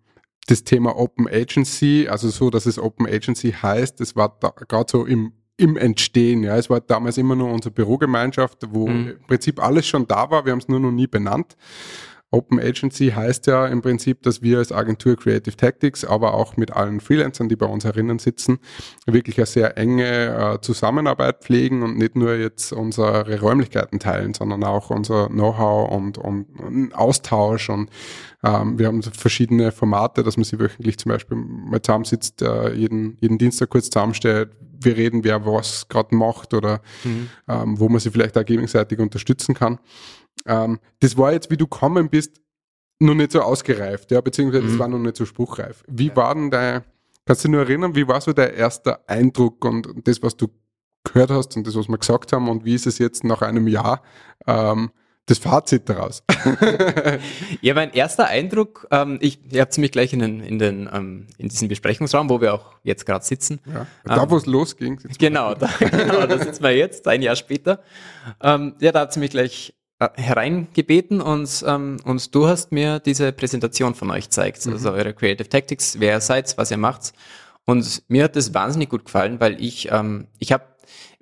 [0.47, 4.91] das Thema Open Agency, also so, dass es Open Agency heißt, das war da gerade
[4.91, 6.43] so im, im Entstehen.
[6.43, 9.09] Ja, es war damals immer nur unsere Bürogemeinschaft, wo Mhm.
[9.11, 10.45] im Prinzip alles schon da war.
[10.45, 11.57] Wir haben es nur noch nie benannt.
[12.35, 16.73] Open Agency heißt ja im Prinzip, dass wir als Agentur Creative Tactics, aber auch mit
[16.73, 18.59] allen Freelancern, die bei uns herinnen sitzen,
[19.07, 24.65] wirklich eine sehr enge äh, Zusammenarbeit pflegen und nicht nur jetzt unsere Räumlichkeiten teilen, sondern
[24.65, 27.89] auch unser Know-how und, und, und Austausch und
[28.43, 33.17] ähm, wir haben verschiedene Formate, dass man sie wöchentlich zum Beispiel mal zusammensitzt, äh, jeden,
[33.21, 36.81] jeden Dienstag kurz zusammenstellt, wir reden, wer was gerade macht oder
[37.49, 39.79] ähm, wo man sie vielleicht auch gegenseitig unterstützen kann.
[40.47, 42.41] Ähm, das war jetzt, wie du gekommen bist,
[43.01, 45.83] noch nicht so ausgereift, ja, beziehungsweise das war noch nicht so spruchreif.
[45.89, 46.83] Wie war denn dein,
[47.25, 50.49] kannst du dich nur erinnern, wie war so der erste Eindruck und das, was du
[51.03, 53.67] gehört hast und das, was wir gesagt haben und wie ist es jetzt nach einem
[53.69, 54.03] Jahr,
[54.47, 54.91] ähm,
[55.27, 56.23] das Fazit daraus?
[57.61, 61.27] Ja, mein erster Eindruck, ähm, ich, ihr habt mich gleich in den, in den, ähm,
[61.39, 63.61] in diesen Besprechungsraum, wo wir auch jetzt gerade sitzen.
[63.67, 63.87] ja.
[64.05, 67.83] Da, wo es losging, Genau, da, genau, da sitzen wir jetzt, ein Jahr später.
[68.43, 73.01] Ähm, ja, da hat sie mich gleich äh, hereingebeten und, ähm, und du hast mir
[73.01, 77.13] diese Präsentation von euch gezeigt, also eure Creative Tactics, wer ihr seid, was ihr macht.
[77.65, 80.77] Und mir hat das wahnsinnig gut gefallen, weil ich, ähm, ich hab,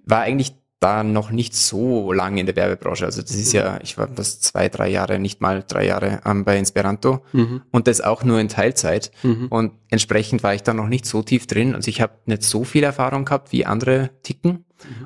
[0.05, 3.05] war eigentlich da noch nicht so lange in der Werbebranche.
[3.05, 6.45] Also das ist ja, ich war das zwei, drei Jahre, nicht mal drei Jahre ähm,
[6.45, 7.25] bei Inspiranto
[7.71, 9.11] und das auch nur in Teilzeit.
[9.51, 11.75] Und entsprechend war ich da noch nicht so tief drin.
[11.75, 14.65] Also ich habe nicht so viel Erfahrung gehabt, wie andere ticken.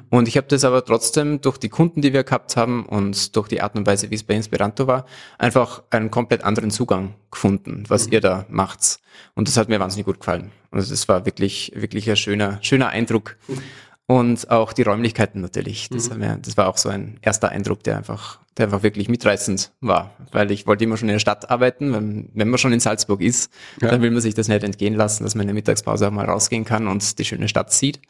[0.09, 3.49] Und ich habe das aber trotzdem durch die Kunden, die wir gehabt haben und durch
[3.49, 5.05] die Art und Weise, wie es bei Inspiranto war,
[5.39, 8.99] einfach einen komplett anderen Zugang gefunden, was ihr da macht.
[9.35, 10.51] Und das hat mir wahnsinnig gut gefallen.
[10.71, 13.37] Also das war wirklich, wirklich ein schöner, schöner Eindruck.
[14.09, 15.89] Und auch die Räumlichkeiten natürlich.
[15.89, 19.09] Das, hat mir, das war auch so ein erster Eindruck, der einfach, der einfach wirklich
[19.09, 20.13] mitreißend war.
[20.31, 21.93] Weil ich wollte immer schon in der Stadt arbeiten.
[21.93, 23.91] Wenn, wenn man schon in Salzburg ist, Ja.
[23.91, 26.25] dann will man sich das nicht entgehen lassen, dass man in der Mittagspause auch mal
[26.25, 28.01] rausgehen kann und die schöne Stadt sieht.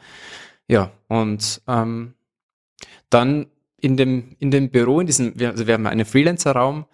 [0.68, 2.12] Ja, und ähm,
[3.08, 3.46] dann
[3.80, 6.84] in dem, in dem Büro, in diesem, wir, also wir haben einen Freelancer-Raum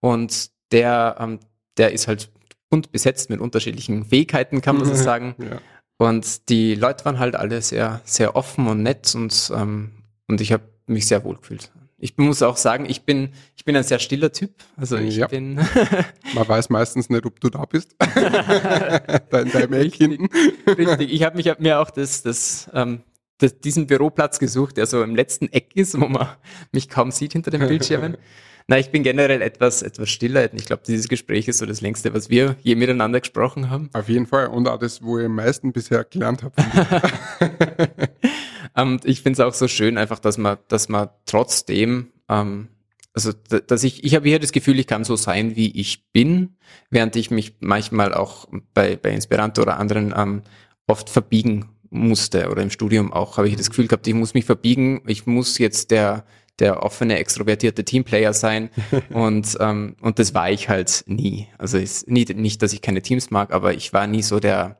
[0.00, 1.40] und der, ähm,
[1.76, 2.30] der ist halt
[2.70, 5.34] bunt besetzt mit unterschiedlichen Fähigkeiten, kann man so sagen.
[5.38, 5.58] Ja.
[5.98, 9.92] Und die Leute waren halt alle sehr, sehr offen und nett und, ähm,
[10.28, 11.70] und ich habe mich sehr wohl gefühlt.
[11.98, 14.50] ich muss auch sagen, ich bin, ich bin ein sehr stiller Typ.
[14.76, 15.26] Also ich Ja.
[15.28, 15.54] bin
[16.34, 17.94] Man weiß meistens nicht, ob du da bist.
[17.98, 20.28] da in deinem Eck hinten.
[20.66, 21.12] richtig.
[21.12, 23.02] Ich habe mich hab mir auch das, das, ähm,
[23.38, 26.28] das, diesen Büroplatz gesucht, der so im letzten Eck ist, wo man
[26.72, 28.16] mich kaum sieht hinter den Bildschirmen.
[28.66, 30.52] Na, ich bin generell etwas, etwas stiller.
[30.54, 33.90] Ich glaube, dieses Gespräch ist so das längste, was wir je miteinander gesprochen haben.
[33.92, 34.46] Auf jeden Fall.
[34.46, 36.54] Und auch das, wo ich am meisten bisher gelernt habe.
[38.74, 42.68] Und ich finde es auch so schön, einfach, dass man, dass man trotzdem, ähm,
[43.12, 46.56] also dass ich, ich habe hier das Gefühl, ich kann so sein, wie ich bin,
[46.90, 50.42] während ich mich manchmal auch bei, bei Esperanto oder anderen ähm,
[50.86, 54.44] oft verbiegen musste oder im Studium auch habe ich das Gefühl gehabt, ich muss mich
[54.44, 56.24] verbiegen, ich muss jetzt der
[56.60, 58.70] der offene, extrovertierte Teamplayer sein
[59.10, 61.48] und ähm, und das war ich halt nie.
[61.58, 64.78] Also ist nie, nicht, dass ich keine Teams mag, aber ich war nie so der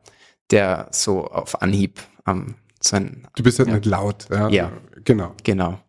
[0.50, 3.74] der so auf Anhieb ähm, so ein Du bist halt Ja.
[3.76, 4.26] nicht laut.
[4.30, 4.48] Ja.
[4.48, 4.72] Ja.
[5.04, 5.34] Genau.
[5.42, 5.80] Genau.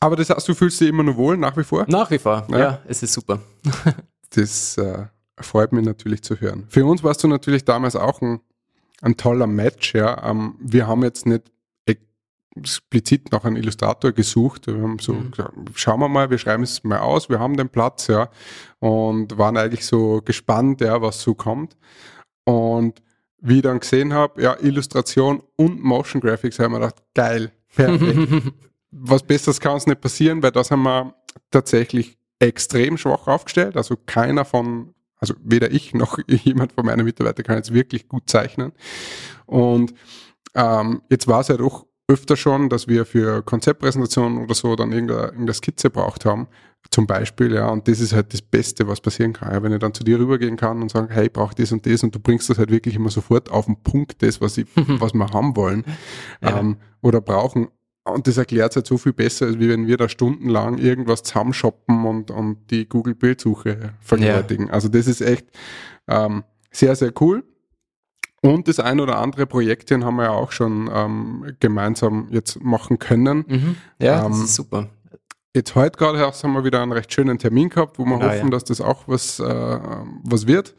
[0.00, 1.84] Aber das heißt, du fühlst dich immer noch wohl, nach wie vor?
[1.88, 2.58] Nach wie vor, Ja.
[2.58, 3.40] ja, es ist super.
[4.34, 5.06] Das äh,
[5.40, 6.66] freut mich natürlich zu hören.
[6.68, 8.40] Für uns warst du natürlich damals auch ein,
[9.00, 9.94] ein toller Match.
[9.94, 10.22] Ja.
[10.30, 11.44] Ähm, wir haben jetzt nicht
[12.56, 14.66] explizit nach einem Illustrator gesucht.
[14.66, 15.30] Wir haben so Mhm.
[15.30, 18.30] gesagt, schauen wir mal, wir schreiben es mal aus, wir haben den Platz, ja.
[18.80, 21.76] Und waren eigentlich so gespannt, ja, was so kommt.
[22.44, 23.02] Und
[23.40, 28.52] wie ich dann gesehen habe, ja, Illustration und Motion Graphics, haben wir gedacht, geil, perfekt.
[28.90, 31.14] was Besseres kann uns nicht passieren, weil das haben wir
[31.50, 33.76] tatsächlich extrem schwach aufgestellt.
[33.76, 38.28] Also keiner von, also weder ich noch jemand von meinen Mitarbeitern kann jetzt wirklich gut
[38.28, 38.72] zeichnen.
[39.46, 39.92] Und
[40.54, 44.92] ähm, jetzt war es ja doch öfter schon, dass wir für Konzeptpräsentationen oder so dann
[44.92, 46.48] irgendeine, Skizze braucht haben.
[46.90, 49.52] Zum Beispiel, ja, und das ist halt das Beste, was passieren kann.
[49.52, 51.84] Ja, wenn ich dann zu dir rübergehen kann und sagen, hey, ich brauche das und
[51.84, 54.66] das und du bringst das halt wirklich immer sofort auf den Punkt, das, was, ich,
[54.74, 55.84] was wir haben wollen
[56.40, 56.58] Ja.
[56.60, 57.68] ähm, oder brauchen.
[58.04, 61.22] Und das erklärt es halt so viel besser, als wie wenn wir da stundenlang irgendwas
[61.24, 64.70] zusammenshoppen und, und die Google-Bildsuche vergewaltigen.
[64.70, 65.46] Also das ist echt
[66.06, 67.44] ähm, sehr, sehr cool.
[68.40, 72.98] Und das ein oder andere Projektchen haben wir ja auch schon ähm, gemeinsam jetzt machen
[72.98, 73.44] können.
[73.48, 73.76] Mhm.
[74.00, 74.88] Ja, das Ähm, ist super.
[75.56, 78.30] Jetzt heute gerade erst haben wir wieder einen recht schönen Termin gehabt, wo wir Genau,
[78.30, 78.50] hoffen, ja.
[78.50, 80.76] dass das auch was, äh, was wird.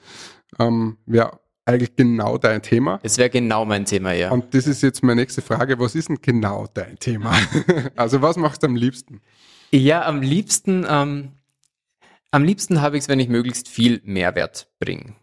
[0.58, 3.00] Ähm, Wäre eigentlich genau dein Thema.
[3.04, 4.32] Es wäre genau mein Thema, ja.
[4.32, 5.78] Und das ist jetzt meine nächste Frage.
[5.80, 7.34] Was ist denn genau dein Thema?
[7.95, 9.22] also was machst du am liebsten?
[9.72, 11.34] Ja, am liebsten, ähm,
[12.32, 15.13] am liebsten habe ich es, wenn ich möglichst viel Mehrwert bringe.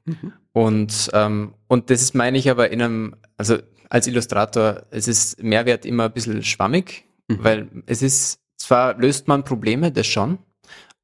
[0.57, 3.59] Und, ähm, und das ist, meine ich aber in einem, also
[3.91, 9.45] als Illustrator, es ist Mehrwert immer ein bisschen schwammig, weil es ist, zwar löst man
[9.45, 10.39] Probleme, das schon,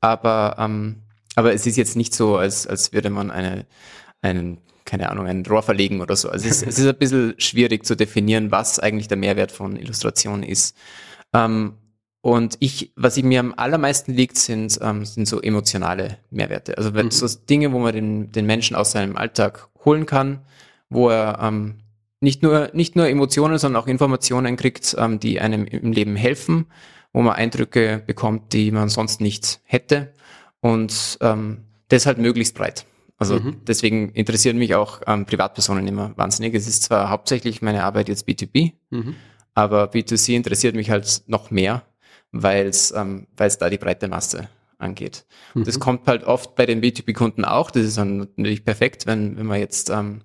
[0.01, 1.03] aber, ähm,
[1.35, 3.67] aber es ist jetzt nicht so, als, als würde man eine,
[4.23, 6.31] einen, keine Ahnung, ein Rohr verlegen oder so.
[6.31, 9.77] Also es ist, es ist ein bisschen schwierig zu definieren, was eigentlich der Mehrwert von
[9.77, 10.75] Illustration ist.
[11.35, 11.75] Ähm,
[12.23, 16.79] und ich, was ich mir am allermeisten liegt, sind, ähm, sind so emotionale Mehrwerte.
[16.79, 20.41] Also wenn, so Dinge, wo man den, den Menschen aus seinem Alltag holen kann,
[20.89, 21.81] wo er ähm,
[22.21, 26.67] nicht nur nicht nur Emotionen, sondern auch Informationen kriegt, ähm, die einem im Leben helfen,
[27.13, 30.13] wo man Eindrücke bekommt, die man sonst nicht hätte.
[30.61, 32.87] Und ähm, das halt möglichst breit.
[33.19, 36.55] Also deswegen interessieren mich auch ähm, Privatpersonen immer wahnsinnig.
[36.55, 38.73] Es ist zwar hauptsächlich meine Arbeit jetzt B2B,
[39.55, 41.83] aber B2C interessiert mich halt noch mehr,
[42.33, 45.25] weil es ähm, weil's da die breite Masse angeht.
[45.55, 47.71] Und Das kommt halt oft bei den B2B-Kunden auch.
[47.71, 50.23] Das ist dann natürlich perfekt, wenn, wenn man jetzt, ähm,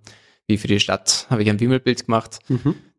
[0.48, 2.40] wie für die Stadt, habe ich ein Wimmelbild gemacht.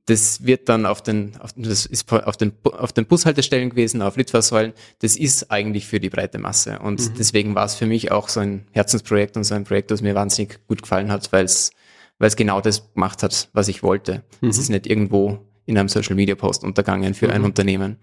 [0.07, 4.17] Das wird dann auf den, auf, das ist auf den, auf den Bushaltestellen gewesen, auf
[4.17, 4.73] Litfaßsäulen.
[5.01, 6.79] Das ist eigentlich für die breite Masse.
[6.79, 10.01] Und deswegen war es für mich auch so ein Herzensprojekt und so ein Projekt, das
[10.01, 11.73] mir wahnsinnig gut gefallen hat, weil es
[12.21, 14.25] weil es genau das gemacht hat, was ich wollte.
[14.41, 17.99] Es ist nicht irgendwo in einem Social Media Post untergangen für ein Unternehmen.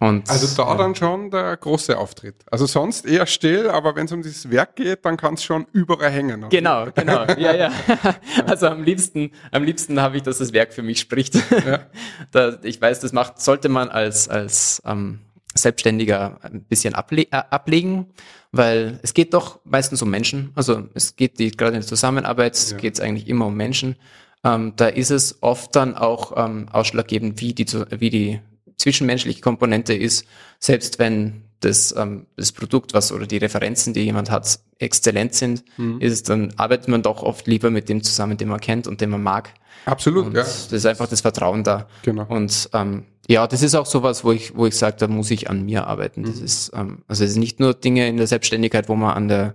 [0.00, 2.34] Und Also da dann schon der große Auftritt.
[2.50, 5.66] Also sonst eher still, aber wenn es um dieses Werk geht, dann kann es schon
[5.72, 6.46] überall hängen.
[6.50, 7.24] Genau, genau.
[7.38, 7.72] Ja, ja.
[8.46, 11.34] Also am liebsten, am liebsten habe ich, dass das Werk für mich spricht.
[11.34, 11.80] Ja.
[12.32, 15.20] Da, ich weiß, das macht, sollte man als, als ähm,
[15.54, 18.06] Selbstständiger ein bisschen able äh, ablegen,
[18.50, 20.50] weil es geht doch meistens um Menschen.
[20.54, 22.76] Also es geht die, gerade in der Zusammenarbeit Ja.
[22.76, 23.96] geht es eigentlich immer um Menschen.
[24.42, 28.40] Ähm, da ist es oft dann auch ähm, ausschlaggebend, wie die, wie die
[28.76, 30.26] zwischenmenschliche Komponente ist,
[30.58, 35.64] selbst wenn das, ähm, das Produkt, was oder die Referenzen, die jemand hat, exzellent sind,
[35.78, 36.00] Mhm.
[36.00, 39.10] ist dann arbeitet man doch oft lieber mit dem zusammen, den man kennt und den
[39.10, 39.50] man mag.
[39.86, 40.42] Absolut, Und ja.
[40.42, 41.88] das ist einfach das Vertrauen da.
[42.02, 42.26] Genau.
[42.28, 45.48] Und ähm, ja, das ist auch sowas, wo ich, wo ich sage, da muss ich
[45.48, 46.22] an mir arbeiten.
[46.22, 46.26] Mhm.
[46.26, 49.28] Das ist, ähm, also es ist nicht nur Dinge in der Selbstständigkeit, wo man an
[49.28, 49.54] der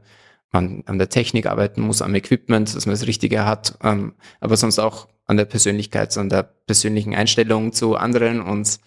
[0.51, 4.57] an, an der Technik arbeiten muss, am Equipment, dass man das Richtige hat, ähm, aber
[4.57, 8.79] sonst auch an der Persönlichkeit, an der persönlichen Einstellung zu anderen und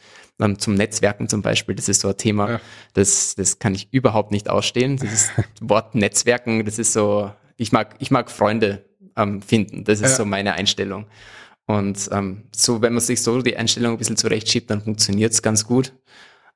[0.42, 2.60] ähm, zum Netzwerken zum Beispiel, das ist so ein Thema, Ja.
[2.92, 4.96] das, das kann ich überhaupt nicht ausstehen.
[4.96, 5.30] Dieses
[5.60, 8.84] Wort Netzwerken, das ist so, ich mag, ich mag Freunde
[9.16, 9.84] ähm, finden.
[9.84, 10.16] Das ist Ja.
[10.16, 11.06] so meine Einstellung.
[11.66, 15.42] Und ähm, so, wenn man sich so die Einstellung ein bisschen zurechtschiebt, dann funktioniert es
[15.42, 15.92] ganz gut.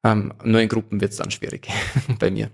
[0.05, 1.69] Ähm, nur in Gruppen wird es dann schwierig
[2.19, 2.51] bei mir.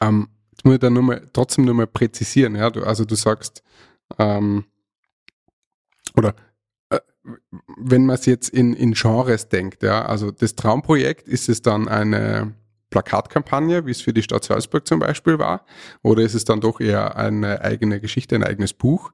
[0.00, 2.54] Ähm, jetzt muss ich da nur mal, trotzdem nur mal präzisieren.
[2.54, 2.70] Ja?
[2.70, 3.62] Du, also du sagst,
[4.18, 4.64] ähm,
[6.16, 6.34] oder
[7.78, 11.88] wenn man es jetzt in, in Genres denkt, ja, also das Traumprojekt, ist es dann
[11.88, 12.54] eine
[12.90, 15.64] Plakatkampagne, wie es für die Stadt Salzburg zum Beispiel war,
[16.02, 19.12] oder ist es dann doch eher eine eigene Geschichte, ein eigenes Buch?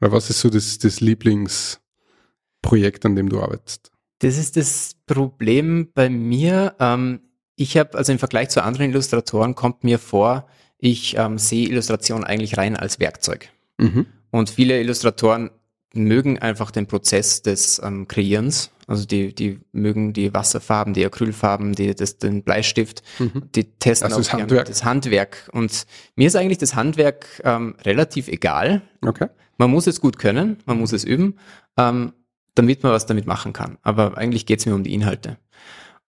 [0.00, 3.90] Oder was ist so das, das Lieblingsprojekt, an dem du arbeitest?
[4.18, 6.74] Das ist das Problem bei mir.
[6.78, 7.20] Ähm,
[7.56, 10.46] ich habe, also im Vergleich zu anderen Illustratoren, kommt mir vor,
[10.78, 13.48] ich ähm, sehe Illustration eigentlich rein als Werkzeug.
[13.78, 14.06] Mhm.
[14.30, 15.50] Und viele Illustratoren
[15.94, 18.70] mögen einfach den Prozess des ähm, Kreierens.
[18.86, 23.44] Also die, die mögen die Wasserfarben, die Acrylfarben, die, das, den Bleistift, Mhm.
[23.54, 24.66] die testen Also das auch gern Handwerk.
[24.66, 25.48] das Handwerk.
[25.52, 25.86] Und
[26.16, 28.82] mir ist eigentlich das Handwerk ähm, relativ egal.
[29.00, 29.28] Okay.
[29.56, 31.38] Man muss es gut können, man muss es üben,
[31.78, 32.12] ähm,
[32.54, 33.78] damit man was damit machen kann.
[33.82, 35.38] Aber eigentlich geht es mir um die Inhalte.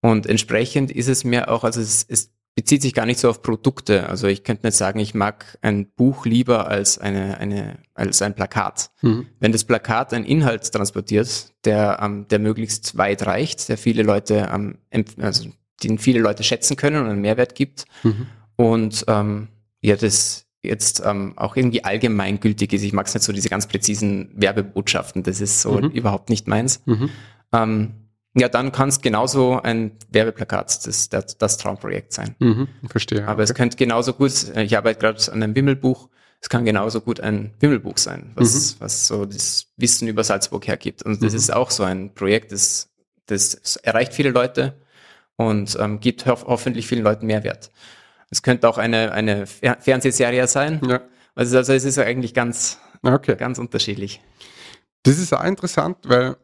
[0.02, 3.42] Und entsprechend ist es mir auch, also es, es bezieht sich gar nicht so auf
[3.42, 4.08] Produkte.
[4.10, 8.34] Also ich könnte nicht sagen, ich mag ein Buch lieber als eine, eine, als ein
[8.34, 8.92] Plakat.
[9.02, 9.28] Mhm.
[9.40, 14.50] Wenn das Plakat einen Inhalt transportiert, der, ähm, der möglichst weit reicht, der viele Leute,
[14.54, 14.78] ähm,
[15.20, 15.50] also
[15.84, 18.28] den viele Leute schätzen können und einen Mehrwert gibt Mhm.
[18.56, 19.50] und ähm,
[19.82, 22.82] ja, das jetzt ähm, auch irgendwie allgemeingültig ist.
[22.84, 25.90] Ich mag es nicht so diese ganz präzisen Werbebotschaften, das ist so Mhm.
[25.90, 26.82] überhaupt nicht meins.
[26.86, 27.10] Mhm.
[27.54, 27.94] Ähm,
[28.36, 32.36] ja, dann kann es genauso ein Werbeplakat, das, das, das Traumprojekt sein.
[32.40, 32.68] Mhm.
[32.90, 33.28] Verstehe.
[33.28, 36.10] Aber es könnte genauso gut, ich arbeite gerade an einem Wimmelbuch,
[36.42, 41.02] es kann genauso gut ein Wimmelbuch sein, was, was so das Wissen über Salzburg hergibt.
[41.04, 41.38] Und das Mhm.
[41.40, 42.90] ist auch so ein Projekt, das,
[43.26, 44.76] das erreicht viele Leute
[45.38, 47.72] und ähm, gibt ho hoffentlich vielen Leuten Mehrwert.
[48.30, 50.82] Es könnte auch eine, eine Fer Fernsehserie sein.
[50.88, 51.02] ja.
[51.36, 53.36] Also, also es ist eigentlich ganz, Okay.
[53.36, 54.22] ganz unterschiedlich.
[55.04, 56.36] Das ist auch interessant, weil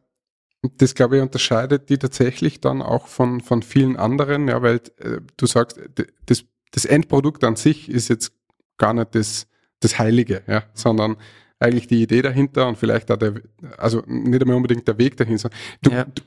[0.62, 5.20] das, glaube ich, unterscheidet die tatsächlich dann auch von, von vielen anderen, ja, weil äh,
[5.38, 5.80] du sagst,
[6.28, 8.34] das, das Endprodukt an sich ist jetzt
[8.78, 9.48] gar nicht das,
[9.80, 11.18] das Heilige, ja, sondern
[11.60, 13.42] eigentlich die Idee dahinter und vielleicht auch der,
[13.78, 15.38] also nicht einmal unbedingt der Weg dahin.
[15.82, 16.06] Du, Ja.
[16.06, 16.22] du,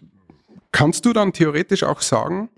[0.72, 2.50] kannst du dann theoretisch auch sagen,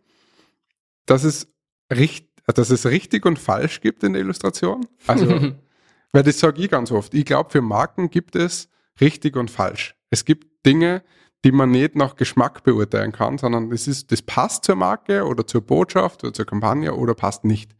[1.07, 1.49] dass es,
[1.93, 4.87] richt, dass es richtig und falsch gibt in der Illustration?
[5.07, 5.27] Also,
[6.13, 7.15] weil das sage ich ganz oft.
[7.15, 8.69] Ich glaube, für Marken gibt es
[9.01, 9.95] richtig und falsch.
[10.11, 11.03] Es gibt Dinge,
[11.47, 15.47] die man nicht nach Geschmack beurteilen kann, sondern das ist, das passt zur Marke oder
[15.47, 17.71] zur Botschaft oder zur Kampagne oder passt nicht.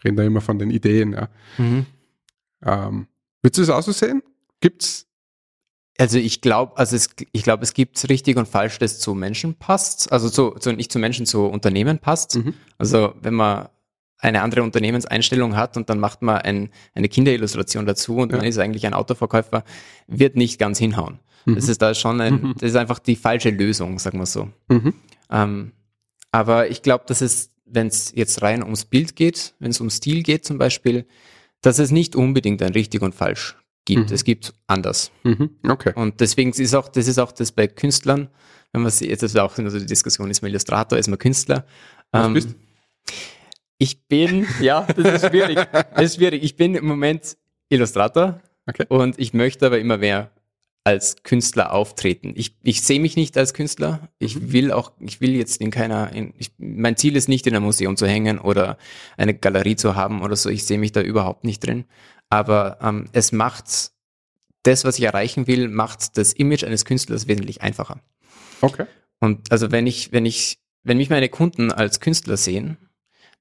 [0.00, 1.12] Wir reden da immer von den Ideen.
[1.12, 1.28] Ja.
[1.56, 1.86] Mhm.
[2.64, 3.06] Ähm,
[3.40, 4.24] willst du es auch so sehen?
[4.58, 5.06] Gibt's?
[5.98, 9.54] Also ich glaube, also es, ich glaube, es gibt richtig und falsch, das zu Menschen
[9.54, 10.10] passt.
[10.10, 12.34] Also zu, zu nicht zu Menschen, zu Unternehmen passt.
[12.34, 12.54] Mhm.
[12.76, 13.68] Also wenn man
[14.18, 18.38] eine andere Unternehmenseinstellung hat und dann macht man ein, eine Kinderillustration dazu und Ja.
[18.38, 19.62] man ist eigentlich ein Autoverkäufer,
[20.08, 21.20] wird nicht ganz hinhauen.
[21.46, 22.54] Das ist da schon ein, Mhm.
[22.58, 24.48] das ist einfach die falsche Lösung, sagen wir so.
[24.68, 24.94] Mhm.
[25.30, 25.72] Ähm,
[26.30, 29.90] aber ich glaube, dass es, wenn es jetzt rein ums Bild geht, wenn es um
[29.90, 31.04] Stil geht zum Beispiel,
[31.60, 34.08] dass es nicht unbedingt ein richtig und falsch gibt.
[34.10, 34.14] Mhm.
[34.14, 35.10] Es gibt anders.
[35.24, 35.50] Mhm.
[35.68, 35.92] Okay.
[35.94, 38.28] Und deswegen ist auch, das ist auch das bei Künstlern,
[38.72, 41.66] wenn man jetzt das ist auch also die Diskussion, ist man Illustrator, ist man Künstler.
[42.10, 42.48] Was bist?
[43.78, 45.58] Ich bin, ja, das ist schwierig.
[45.72, 46.42] Das ist schwierig.
[46.42, 47.36] Ich bin im Moment
[47.68, 48.86] Illustrator Okay.
[48.88, 50.30] und ich möchte aber immer mehr
[50.84, 52.32] als Künstler auftreten.
[52.34, 54.08] Ich, ich sehe mich nicht als Künstler.
[54.18, 54.52] Ich Mhm.
[54.52, 57.64] will auch, ich will jetzt in keiner, in, ich, mein Ziel ist nicht in einem
[57.64, 58.78] Museum zu hängen oder
[59.16, 60.48] eine Galerie zu haben oder so.
[60.50, 61.84] Ich sehe mich da überhaupt nicht drin.
[62.30, 63.92] Aber ähm, es macht
[64.64, 68.00] das, was ich erreichen will, macht das Image eines Künstlers wesentlich einfacher.
[68.60, 68.86] Okay.
[69.20, 72.76] Und also wenn ich, wenn ich, wenn mich meine Kunden als Künstler sehen,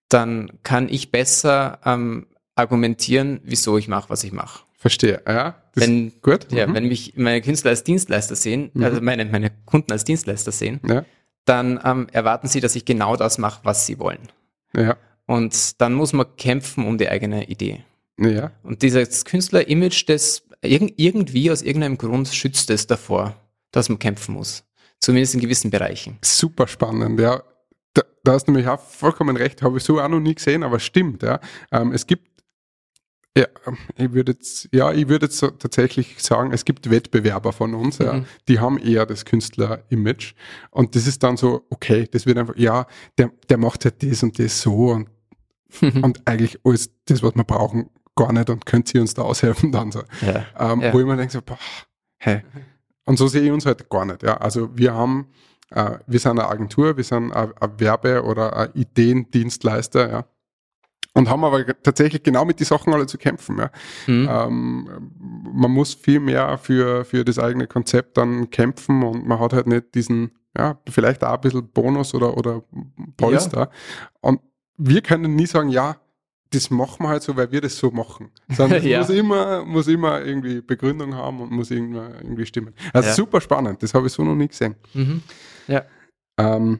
[0.09, 4.63] dann kann ich besser ähm, argumentieren, wieso ich mache, was ich mache.
[4.81, 5.21] Verstehe.
[5.27, 5.61] Ja.
[5.75, 6.51] Wenn, gut.
[6.51, 6.73] ja, Mhm.
[6.73, 8.83] wenn mich meine Künstler als Dienstleister sehen, Mhm.
[8.83, 11.05] also meine, meine Kunden als Dienstleister sehen, ja.
[11.45, 14.27] dann ähm, erwarten sie, dass ich genau das mache, was sie wollen.
[14.75, 14.97] Ja.
[15.27, 17.83] Und dann muss man kämpfen um die eigene Idee.
[18.19, 18.51] Ja.
[18.63, 23.35] Und dieses Künstler-Image, das irg irgendwie aus irgendeinem Grund schützt es davor,
[23.71, 24.63] dass man kämpfen muss.
[24.99, 26.17] Zumindest in gewissen Bereichen.
[26.23, 27.43] Super spannend, ja.
[27.93, 30.63] Da, da hast du nämlich auch vollkommen recht, habe ich so auch noch nie gesehen,
[30.63, 31.39] aber stimmt, ja.
[31.71, 32.30] Ähm, es gibt,
[33.37, 33.45] ja,
[33.97, 38.13] ich würde jetzt, ja, ich würde jetzt tatsächlich sagen, es gibt Wettbewerber von uns, ja,
[38.13, 38.25] Mhm.
[38.47, 40.33] die haben eher das Künstler-Image
[40.71, 42.85] und das ist dann so, okay, das wird einfach, ja,
[43.17, 45.09] der, der macht halt das und das so und,
[45.81, 49.71] und eigentlich alles das, was wir brauchen, gar nicht und könnt ihr uns da aushelfen
[49.71, 50.01] dann so.
[50.21, 50.45] Ja.
[50.59, 50.93] Ähm, Ja.
[50.93, 51.57] Wo ich mir denke, so, boah,
[52.17, 52.41] hey.
[53.05, 54.23] Und so sehe ich uns halt gar nicht.
[54.23, 54.37] Ja.
[54.37, 55.27] Also wir haben
[55.73, 60.25] äh, wir sind eine Agentur, wir sind ein, ein Werbe- oder ein Ideendienstleister, ja.
[61.13, 63.57] Und haben aber tatsächlich genau mit die Sachen alle zu kämpfen.
[63.57, 63.69] Ja.
[64.07, 64.29] Mhm.
[64.31, 65.11] Ähm,
[65.53, 69.67] man muss viel mehr für, für das eigene Konzept dann kämpfen und man hat halt
[69.67, 72.63] nicht diesen, ja, vielleicht auch ein bisschen Bonus oder, oder
[73.17, 73.69] Polster.
[74.21, 74.39] Und
[74.77, 75.97] wir können nie sagen, ja,
[76.53, 78.29] das machen wir halt so, weil wir das so machen.
[78.49, 78.99] Sondern es Ja.
[78.99, 82.73] muss immer, muss immer irgendwie Begründung haben und muss irgendwie, irgendwie stimmen.
[82.93, 83.15] Also Ja.
[83.15, 84.75] super spannend, das habe ich so noch nie gesehen.
[84.93, 85.21] Mhm.
[85.67, 85.83] Ja.
[86.37, 86.79] Ähm,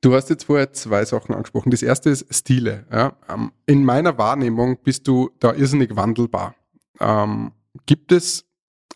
[0.00, 1.70] du hast jetzt vorher zwei Sachen angesprochen.
[1.70, 2.86] Das erste ist Stile.
[2.90, 3.16] Ja?
[3.28, 6.54] Ähm, in meiner Wahrnehmung bist du da irrsinnig wandelbar.
[7.00, 7.52] Ähm,
[7.86, 8.44] gibt es,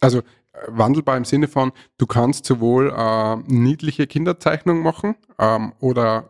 [0.00, 0.22] also äh,
[0.68, 6.28] wandelbar im Sinne von, du kannst sowohl äh, niedliche Kinderzeichnungen machen ähm, oder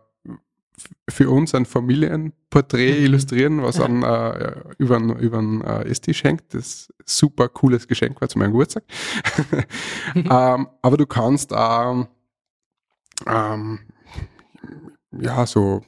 [1.08, 3.04] für uns ein Familienporträt Mhm.
[3.04, 6.54] illustrieren, was an äh, über über einen äh, Esstisch hängt.
[6.54, 8.84] Das super cooles Geschenk war zu meinem Geburtstag.
[10.14, 12.08] ähm, aber du kannst ähm,
[13.26, 13.80] ähm,
[15.20, 15.82] ja so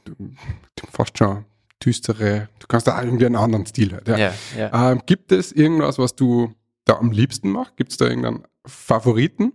[0.91, 1.45] fast schon
[1.83, 4.07] düstere, du kannst da irgendwie einen anderen Stil halt.
[4.07, 4.17] Ja.
[4.17, 4.91] Ja, ja.
[4.91, 6.53] Ähm, gibt es irgendwas, was du
[6.85, 7.75] da am liebsten machst?
[7.77, 9.53] Gibt es da irgendeinen Favoriten?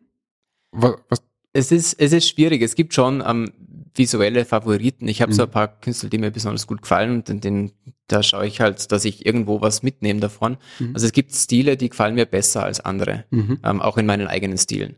[0.73, 2.63] Was, was, Es ist, es ist schwierig.
[2.63, 3.51] Es gibt schon ähm,
[3.95, 5.09] visuelle Favoriten.
[5.09, 5.49] Ich habe so Mhm.
[5.49, 7.73] ein paar Künstler, die mir besonders gut gefallen und den, den,
[8.07, 10.59] da schaue ich halt, dass ich irgendwo was mitnehme davon.
[10.79, 10.91] Mhm.
[10.95, 14.29] Also es gibt Stile, die gefallen mir besser als andere, mhm, ähm, auch in meinen
[14.29, 14.97] eigenen Stilen.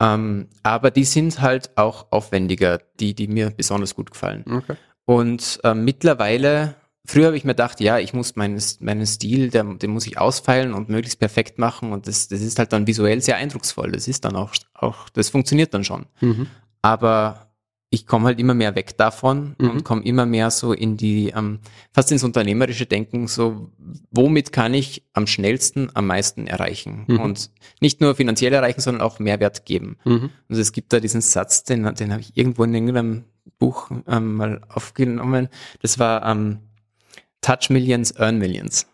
[0.00, 4.44] Ähm, aber die sind halt auch aufwendiger, die, die mir besonders gut gefallen.
[4.50, 4.76] okay.
[5.06, 6.74] Und ähm, mittlerweile,
[7.06, 10.18] früher habe ich mir gedacht, ja, ich muss meinen, meinen Stil, der, den muss ich
[10.18, 11.92] ausfeilen und möglichst perfekt machen.
[11.92, 13.92] Und das, das ist halt dann visuell sehr eindrucksvoll.
[13.92, 16.06] Das ist dann auch, auch das funktioniert dann schon.
[16.20, 16.48] Mhm,
[16.82, 17.45] Aber
[17.88, 19.70] ich komme halt immer mehr weg davon Mhm.
[19.70, 21.60] und komme immer mehr so in die, ähm,
[21.92, 23.70] fast ins unternehmerische Denken, so
[24.10, 27.04] womit kann ich am schnellsten am meisten erreichen?
[27.06, 27.20] Mhm.
[27.20, 29.96] Und nicht nur finanziell erreichen, sondern auch Mehrwert geben.
[30.04, 33.24] mhm, Also es gibt da diesen Satz, den, den habe ich irgendwo in irgendeinem
[33.58, 35.48] Buch ähm, mal aufgenommen.
[35.80, 36.58] Das war ähm,
[37.40, 38.86] Touch Millions, Earn Millions.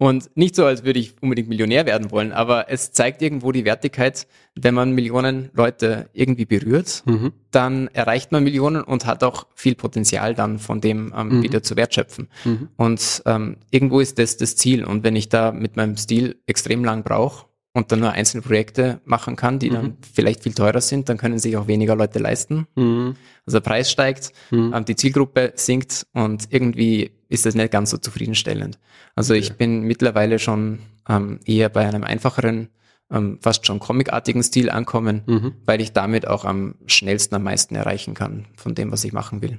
[0.00, 3.64] Und nicht so, als würde ich unbedingt Millionär werden wollen, aber es zeigt irgendwo die
[3.64, 9.46] Wertigkeit, wenn man Millionen Leute irgendwie berührt, mhm, dann erreicht man Millionen und hat auch
[9.56, 11.42] viel Potenzial dann von dem ähm, Mhm.
[11.42, 12.28] wieder zu wertschöpfen.
[12.44, 14.84] mhm, Und ähm, irgendwo ist das das Ziel.
[14.84, 17.47] Und wenn ich da mit meinem Stil extrem lang brauche
[17.78, 19.74] und dann nur einzelne Projekte machen kann, die Mhm.
[19.74, 22.66] dann vielleicht viel teurer sind, dann können sich auch weniger Leute leisten.
[22.74, 23.14] mhm,
[23.46, 24.72] Also der Preis steigt, mhm.
[24.74, 28.78] ähm, die Zielgruppe sinkt und irgendwie ist das nicht ganz so zufriedenstellend.
[29.14, 29.40] Also Okay.
[29.40, 32.68] ich bin mittlerweile schon ähm, eher bei einem einfacheren,
[33.10, 35.52] ähm, fast schon comicartigen Stil ankommen, Mhm.
[35.64, 39.40] weil ich damit auch am schnellsten am meisten erreichen kann von dem, was ich machen
[39.40, 39.58] will.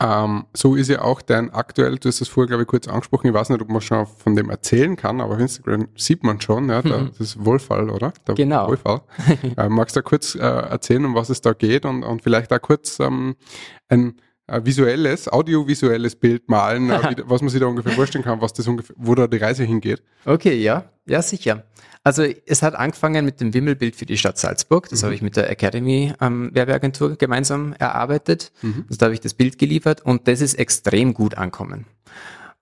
[0.00, 3.26] Ähm, so ist ja auch dein aktuell, du hast das vorher, glaube ich, kurz angesprochen,
[3.28, 6.40] ich weiß nicht, ob man schon von dem erzählen kann, aber auf Instagram sieht man
[6.40, 7.08] schon, ja, da, Mhm.
[7.08, 8.12] das ist Wohlfall, oder?
[8.28, 8.68] Der Genau.
[8.68, 9.00] Wohlfall.
[9.56, 12.52] äh, magst du da kurz äh, erzählen, um was es da geht und, und vielleicht
[12.52, 13.34] da kurz ähm,
[13.88, 14.14] ein
[14.48, 18.96] visuelles, audiovisuelles Bild malen, äh, was man sich da ungefähr vorstellen kann, was das ungefähr,
[18.98, 20.02] wo da die Reise hingeht?
[20.24, 21.64] Okay, ja, ja, sicher.
[22.04, 24.88] Also es hat angefangen mit dem Wimmelbild für die Stadt Salzburg.
[24.88, 25.06] Das Mhm.
[25.06, 28.52] habe ich mit der Academy ähm, Werbeagentur gemeinsam erarbeitet.
[28.62, 28.84] Mhm.
[28.88, 31.84] Also da habe ich das Bild geliefert und das ist extrem gut ankommen.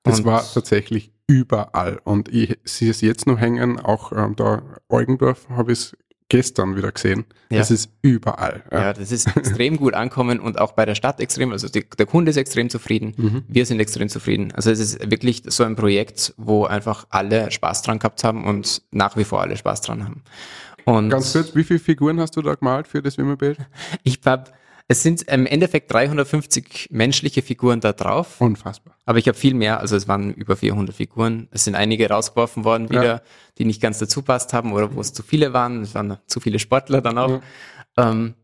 [0.03, 4.62] Das Und- war tatsächlich überall und ich sehe es jetzt noch hängen, auch ähm, da
[4.89, 5.97] Eugendorf habe ich es
[6.28, 7.24] gestern wieder gesehen.
[7.50, 7.60] Ja.
[7.60, 8.64] Es ist überall.
[8.72, 11.52] Ja, das ist extrem gut ankommen und auch bei der Stadt extrem.
[11.52, 13.14] Also die, der Kunde ist extrem zufrieden.
[13.16, 13.44] Mhm.
[13.48, 14.52] Wir sind extrem zufrieden.
[14.52, 18.82] Also es ist wirklich so ein Projekt, wo einfach alle Spaß dran gehabt haben und
[18.90, 20.22] nach wie vor alle Spaß dran haben.
[20.84, 23.58] Und Ganz kurz, wie viele Figuren hast du da gemalt für das Wimmelbild?
[24.04, 24.50] ich habe,
[24.89, 28.97] es sind im Endeffekt 350 menschliche Figuren da drauf, Unfassbar.
[29.05, 29.80] aber ich habe viel mehr.
[29.80, 31.49] Also es waren über 400 Figuren.
[31.51, 33.22] Es sind einige rausgeworfen worden wieder, Ja.
[33.59, 35.82] die nicht ganz dazu passt haben oder wo es zu viele waren.
[35.82, 37.41] Es waren zu viele Sportler dann auch.
[37.97, 38.34] Ähm,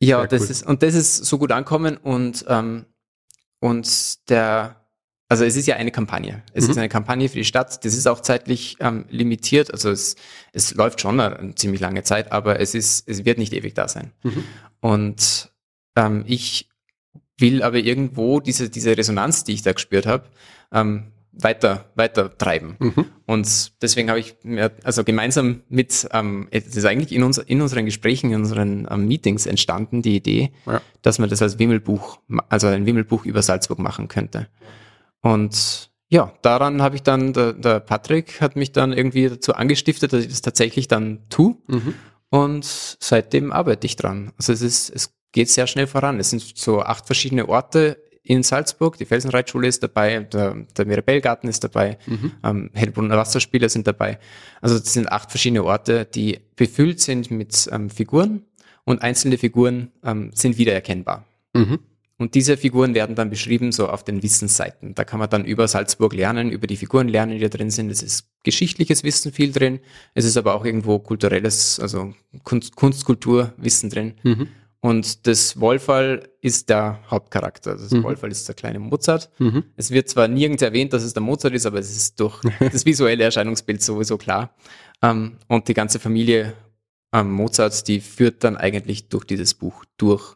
[0.00, 0.50] ja, Sehr das cool.
[0.50, 2.86] ist, und das ist so gut ankommen und, ähm,
[3.60, 4.76] und der,
[5.28, 6.42] also es ist ja eine Kampagne.
[6.52, 6.70] Es Mhm.
[6.72, 7.84] ist eine Kampagne für die Stadt.
[7.84, 9.72] Das ist auch zeitlich ähm, limitiert.
[9.72, 10.16] Also es,
[10.52, 13.74] es läuft schon eine, eine ziemlich lange Zeit, aber es ist, es wird nicht ewig
[13.74, 14.10] da sein.
[14.24, 14.42] Mhm.
[14.80, 15.51] Und
[15.96, 16.68] ähm, ich
[17.38, 20.24] will aber irgendwo diese, diese Resonanz, die ich da gespürt habe,
[20.72, 22.76] ähm, weiter, weiter treiben.
[22.78, 23.06] Mhm.
[23.26, 27.62] Und deswegen habe ich mir, also gemeinsam mit, ähm, es ist eigentlich in, uns, in
[27.62, 30.82] unseren Gesprächen, in unseren ähm, Meetings entstanden, die Idee, Ja.
[31.00, 32.18] dass man das als Wimmelbuch,
[32.48, 34.48] also ein Wimmelbuch über Salzburg machen könnte.
[35.22, 40.12] Und ja, daran habe ich dann, der, der Patrick hat mich dann irgendwie dazu angestiftet,
[40.12, 41.56] dass ich das tatsächlich dann tue.
[41.66, 41.94] Mhm.
[42.28, 42.64] Und
[43.00, 44.32] seitdem arbeite ich dran.
[44.36, 46.20] Also es ist, es geht sehr schnell voran.
[46.20, 51.48] Es sind so acht verschiedene Orte in Salzburg, die Felsenreitschule ist dabei, der, der Mirabellgarten
[51.48, 51.98] ist dabei,
[52.44, 54.18] ähm, Hellbrunner Wasserspiele sind dabei.
[54.60, 58.42] Also das sind acht verschiedene Orte, die befüllt sind mit ähm, Figuren
[58.84, 61.26] und einzelne Figuren ähm, sind wiedererkennbar.
[61.52, 61.80] Mhm.
[62.18, 64.94] Und diese Figuren werden dann beschrieben so auf den Wissensseiten.
[64.94, 67.90] Da kann man dann über Salzburg lernen, über die Figuren lernen, die da drin sind.
[67.90, 69.80] Es ist geschichtliches Wissen viel drin.
[70.14, 72.14] Es ist aber auch irgendwo kulturelles, also
[72.44, 74.14] Kunst, Kunstkulturwissen drin.
[74.22, 74.48] Mhm.
[74.84, 77.76] Und das Wolfall ist der Hauptcharakter.
[77.76, 79.30] Das Wolfall ist der kleine Mozart.
[79.38, 79.62] Mhm.
[79.76, 82.84] Es wird zwar nirgends erwähnt, dass es der Mozart ist, aber es ist durch das
[82.84, 84.56] visuelle Erscheinungsbild sowieso klar.
[85.00, 86.54] Ähm, und die ganze Familie
[87.12, 90.34] ähm, Mozart, die führt dann eigentlich durch dieses Buch durch.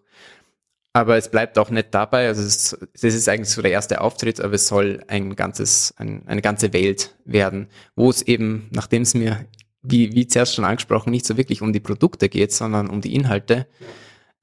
[0.92, 2.28] Aber es bleibt auch nicht dabei.
[2.28, 5.92] Also es ist, das ist eigentlich so der erste Auftritt, aber es soll ein ganzes,
[5.96, 7.66] ein, eine ganze Welt werden,
[7.96, 9.44] wo es eben, nachdem es mir,
[9.82, 13.12] wie, wie zuerst schon angesprochen, nicht so wirklich um die Produkte geht, sondern um die
[13.16, 13.66] Inhalte.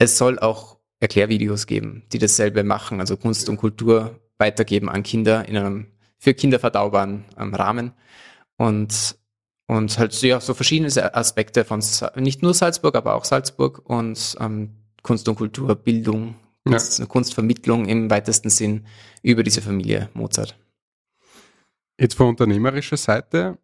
[0.04, 5.48] Es soll auch Erklärvideos geben, die dasselbe machen, also Kunst und Kultur weitergeben an Kinder
[5.48, 5.88] in einem
[6.18, 7.94] für Kinder verdaubaren ähm, Rahmen.
[8.58, 9.18] Und,
[9.68, 13.82] und halt so, ja, so verschiedene Aspekte von Sa nicht nur Salzburg, aber auch Salzburg
[13.90, 16.36] und ähm, Kunst und Kultur, Bildung,
[16.66, 16.72] Ja.
[16.72, 18.86] Kunst, Kunstvermittlung im weitesten Sinn
[19.22, 20.60] über diese Familie Mozart.
[21.98, 23.58] Jetzt von unternehmerischer Seite,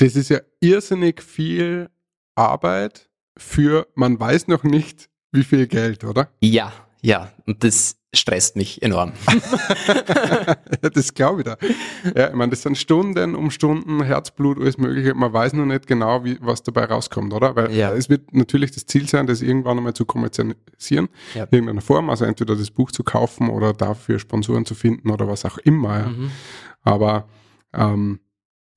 [0.00, 1.90] das ist ja irrsinnig viel
[2.34, 6.28] Arbeit für, man weiß noch nicht, wie viel Geld, oder?
[6.40, 6.72] Ja,
[7.02, 9.12] ja, und das stresst mich enorm.
[9.28, 10.54] Ja,
[10.90, 11.56] das glaube ich da.
[12.16, 15.14] Ja, ich meine, das sind Stunden um Stunden, Herzblut, alles Mögliche.
[15.14, 17.56] Man weiß noch nicht genau, wie, was dabei rauskommt, oder?
[17.56, 17.92] Weil Ja.
[17.92, 21.42] es wird natürlich das Ziel sein, das irgendwann einmal zu kommerzialisieren, Ja.
[21.44, 22.08] in irgendeiner Form.
[22.08, 26.06] Also entweder das Buch zu kaufen oder dafür Sponsoren zu finden oder was auch immer.
[26.08, 26.30] Mhm.
[26.82, 27.26] Aber
[27.74, 28.20] ähm,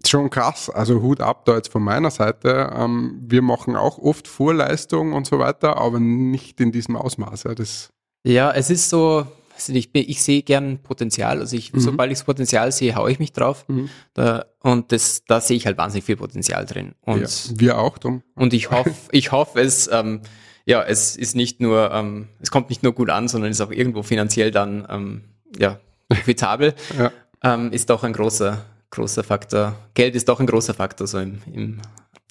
[0.05, 0.69] schon krass.
[0.69, 2.71] Also Hut ab da jetzt von meiner Seite.
[2.75, 7.43] Ähm, wir machen auch oft Vorleistungen und so weiter, aber nicht in diesem Ausmaß.
[7.43, 7.55] Ja.
[7.55, 7.89] Das,
[8.23, 9.25] Ja, es ist so,
[9.69, 11.39] nicht, ich, ich sehe gern Potenzial.
[11.39, 11.79] Also ich, Mhm.
[11.79, 13.65] sobald ich das Potenzial sehe, haue ich mich drauf.
[13.67, 13.89] Mhm.
[14.13, 16.93] Da, und das, da sehe ich halt wahnsinnig viel Potenzial drin.
[17.01, 17.27] Und, ja,
[17.59, 18.21] wir auch drum.
[18.35, 20.21] und ich hoffe, ich hoffe, es, ähm,
[20.65, 23.71] ja, es ist nicht nur, ähm, es kommt nicht nur gut an, sondern ist auch
[23.71, 25.23] irgendwo finanziell dann, ähm,
[25.57, 25.79] ja,
[26.09, 26.75] profitabel.
[26.99, 27.11] Ja.
[27.43, 29.75] ähm, ist doch ein großer, großer Faktor.
[29.93, 31.81] Geld ist doch ein großer Faktor so im, im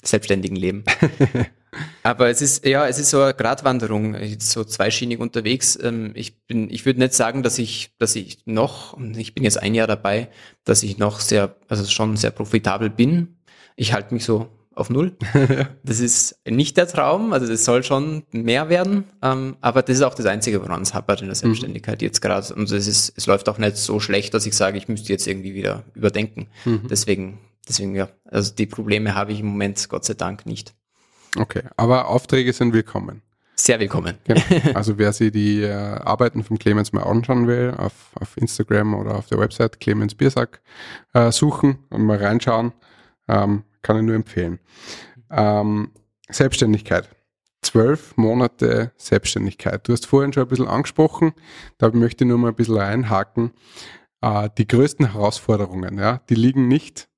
[0.02, 0.84] selbstständigen Leben.
[2.02, 5.78] Aber es ist, ja, es ist so eine Gratwanderung, so zweischienig unterwegs.
[5.82, 9.44] Ähm, ich bin, ich würde nicht sagen, dass ich, dass ich noch, und ich bin
[9.44, 10.30] jetzt ein Jahr dabei,
[10.64, 13.36] dass ich noch sehr, also schon sehr profitabel bin.
[13.76, 15.16] Ich halte mich so auf Null.
[15.82, 20.02] Das ist nicht der Traum, also das soll schon mehr werden, ähm, aber das ist
[20.02, 22.54] auch das Einzige, woran es hapert in der Selbstständigkeit jetzt gerade.
[22.54, 25.26] Und es ist, es läuft auch nicht so schlecht, dass ich sage, ich müsste jetzt
[25.26, 26.48] irgendwie wieder überdenken.
[26.90, 30.74] Deswegen, deswegen ja, also die Probleme habe ich im Moment Gott sei Dank nicht.
[31.38, 33.22] Okay, aber Aufträge sind willkommen.
[33.54, 34.18] Sehr willkommen.
[34.24, 34.42] Genau.
[34.74, 39.16] Also wer sich die äh, Arbeiten von Clemens mal anschauen will, auf, auf Instagram oder
[39.16, 40.60] auf der Website Clemens Biersack
[41.14, 42.72] äh, suchen und mal reinschauen,
[43.28, 44.58] ähm, kann ich nur empfehlen.
[45.30, 45.92] Ähm,
[46.28, 47.08] Selbstständigkeit.
[47.62, 49.86] Zwölf Monate Selbstständigkeit.
[49.86, 51.32] Du hast vorhin schon ein bisschen angesprochen,
[51.78, 53.52] da möchte ich nur mal ein bisschen reinhaken.
[54.20, 57.08] Äh, die größten Herausforderungen, ja, die liegen nicht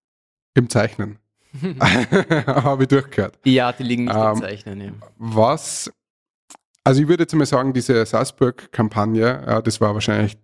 [0.55, 1.19] im Zeichnen.
[1.81, 3.39] Habe ich durchgehört.
[3.45, 4.81] Ja, die liegen nicht Ähm, im Zeichnen.
[4.81, 4.93] Ja.
[5.17, 5.91] Was,
[6.85, 10.37] also ich würde jetzt mal sagen, diese Salzburg-Kampagne, ja, das war wahrscheinlich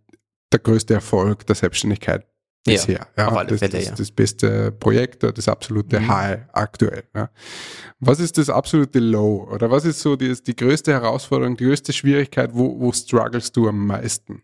[0.53, 2.27] der größte Erfolg der Selbstständigkeit
[2.65, 3.07] bisher.
[3.17, 3.95] Ja, alle das, Fälle, das, ja.
[3.95, 6.09] das beste Projekt, oder das absolute Mhm.
[6.09, 7.05] High aktuell.
[7.15, 7.31] Ja.
[8.01, 9.49] Was ist das absolute Low?
[9.53, 12.51] Oder was ist so die, die größte Herausforderung, die größte Schwierigkeit?
[12.55, 14.43] Wo, wo strugglest du am meisten?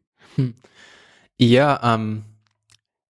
[1.39, 2.25] Ja, ähm,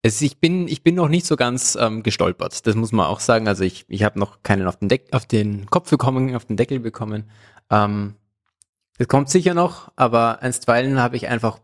[0.02, 3.20] es, ich, bin, ich bin noch nicht so ganz ähm, gestolpert, das muss man auch
[3.20, 3.48] sagen.
[3.48, 6.56] Also ich, ich habe noch keinen auf den, Deck, auf den Kopf bekommen, auf den
[6.56, 7.30] Deckel bekommen.
[7.70, 8.14] Ähm,
[8.98, 11.58] das kommt sicher noch, aber einstweilen habe ich einfach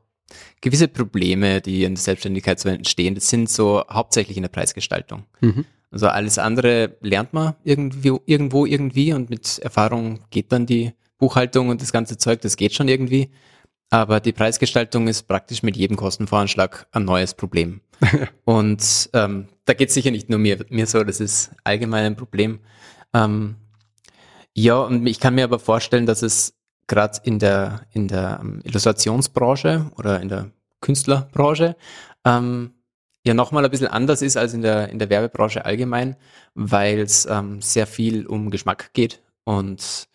[0.60, 3.14] gewisse Probleme, die in der Selbstständigkeit so entstehen.
[3.14, 5.24] Das sind so hauptsächlich in der Preisgestaltung.
[5.40, 5.64] Mhm.
[5.90, 11.68] Also alles andere lernt man irgendwie, irgendwo irgendwie und mit Erfahrung geht dann die Buchhaltung
[11.68, 13.30] und das ganze Zeug, das geht schon irgendwie.
[13.90, 17.82] Aber die Preisgestaltung ist praktisch mit jedem Kostenvoranschlag ein neues Problem.
[18.44, 22.16] und ähm, da geht es sicher nicht nur mir, mir so, das ist allgemein ein
[22.16, 22.60] Problem.
[23.12, 23.56] Ähm,
[24.54, 26.54] ja, und ich kann mir aber vorstellen, dass es
[26.86, 31.76] gerade in der, in der ähm, Illustrationsbranche oder in der Künstlerbranche
[32.24, 32.72] ähm,
[33.24, 36.16] ja nochmal ein bisschen anders ist als in der, in der Werbebranche allgemein,
[36.54, 40.08] weil es ähm, sehr viel um Geschmack geht und,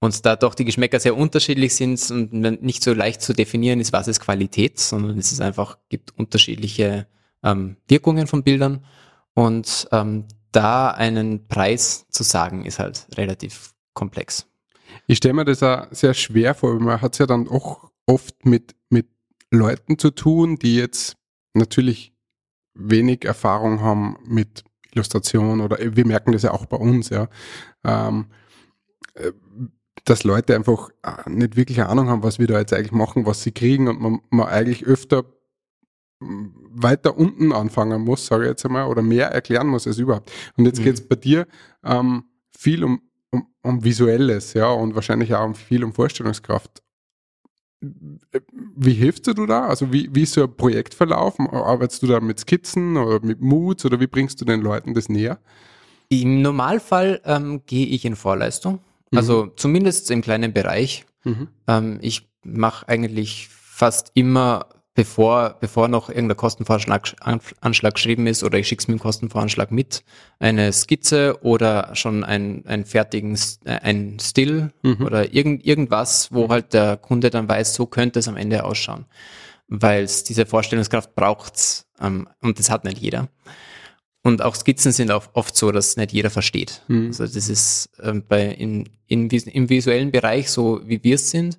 [0.00, 2.32] und da doch die Geschmäcker sehr unterschiedlich sind und
[2.62, 7.06] nicht so leicht zu definieren ist, was ist Qualität, sondern es ist einfach, gibt unterschiedliche
[7.42, 8.84] ähm, Wirkungen von Bildern
[9.34, 14.46] und ähm, da einen Preis zu sagen, ist halt relativ komplex.
[15.06, 17.90] Ich stelle mir das auch sehr schwer vor, weil man hat es ja dann auch
[18.06, 19.06] oft mit, mit
[19.50, 21.16] Leuten zu tun, die jetzt
[21.54, 22.12] natürlich
[22.74, 27.28] wenig Erfahrung haben mit Illustration oder wir merken das ja auch bei uns, ja.
[27.84, 28.26] Ähm,
[29.14, 29.32] äh,
[30.04, 33.42] dass Leute einfach äh, nicht wirklich Ahnung haben, was wir da jetzt eigentlich machen, was
[33.42, 35.24] sie kriegen und man, man eigentlich öfter
[36.20, 40.30] weiter unten anfangen muss, sage ich jetzt einmal, oder mehr erklären muss als überhaupt.
[40.56, 40.84] Und jetzt mhm.
[40.84, 41.46] geht es bei dir
[41.84, 42.24] ähm,
[42.56, 43.02] viel um,
[43.66, 46.82] um, Visuelles, ja, und wahrscheinlich auch viel um Vorstellungskraft.
[47.80, 49.66] Wie hilfst du da?
[49.66, 51.38] Also wie, wie ist so ein Projektverlauf?
[51.38, 55.08] Arbeitest du da mit Skizzen oder mit Moods oder wie bringst du den Leuten das
[55.08, 55.38] näher?
[56.08, 58.80] Im Normalfall ähm, gehe ich in Vorleistung.
[59.14, 59.52] Also mhm.
[59.56, 61.04] zumindest im kleinen Bereich.
[61.24, 61.48] Mhm.
[61.66, 67.14] Ähm, ich mache eigentlich fast immer, bevor, bevor noch irgendein Kostenvoranschlag
[67.60, 70.02] Anschlag geschrieben ist oder ich schicke es mit dem Kostenvoranschlag mit,
[70.40, 75.04] eine Skizze oder schon ein, ein fertigen äh, ein Still mhm.
[75.04, 79.04] oder irgend, irgendwas, wo halt der Kunde dann weiß, so könnte es am Ende ausschauen.
[79.68, 83.28] Weil es diese Vorstellungskraft braucht ähm, und das hat nicht jeder.
[84.22, 86.82] Und auch Skizzen sind auch oft so, dass nicht jeder versteht.
[86.88, 87.08] Mhm.
[87.08, 91.58] Also das ist ähm, bei in, in, im visuellen Bereich, so wie wir es sind,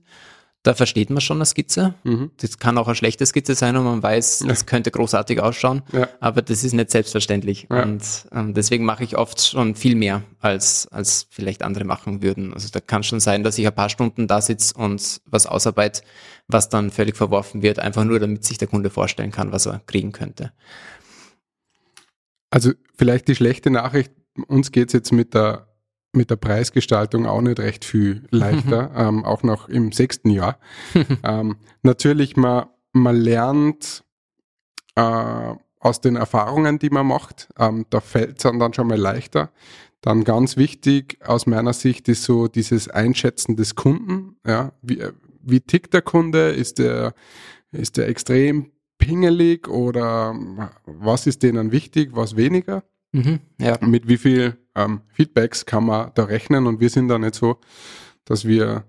[0.63, 1.93] da versteht man schon eine Skizze.
[2.03, 2.31] Mhm.
[2.37, 4.47] Das kann auch eine schlechte Skizze sein und man weiß, ja.
[4.47, 6.09] das könnte großartig ausschauen, ja.
[6.19, 7.67] aber das ist nicht selbstverständlich.
[7.69, 7.83] Ja.
[7.83, 12.53] Und ähm, deswegen mache ich oft schon viel mehr, als, als vielleicht andere machen würden.
[12.53, 16.01] Also da kann schon sein, dass ich ein paar Stunden da sitze und was ausarbeite,
[16.47, 19.81] was dann völlig verworfen wird, einfach nur damit sich der Kunde vorstellen kann, was er
[19.85, 20.51] kriegen könnte.
[22.49, 24.11] Also vielleicht die schlechte Nachricht,
[24.47, 25.66] uns geht es jetzt mit der,
[26.17, 30.59] mit der Preisgestaltung auch nicht recht viel leichter, ähm, auch noch im sechsten Jahr.
[31.23, 34.03] ähm, natürlich, man, man lernt
[34.95, 39.51] äh, aus den Erfahrungen, die man macht, ähm, da fällt es dann schon mal leichter.
[40.01, 44.37] Dann ganz wichtig aus meiner Sicht ist so dieses Einschätzen des Kunden.
[44.45, 45.03] Ja, wie,
[45.41, 46.49] wie tickt der Kunde?
[46.49, 47.13] Ist der,
[47.71, 50.35] ist der extrem pingelig oder
[50.85, 52.83] was ist denen wichtig, was weniger?
[53.11, 53.77] Mhm, ja.
[53.81, 57.57] Mit wie viel ähm, Feedbacks kann man da rechnen und wir sind da nicht so,
[58.25, 58.83] dass wir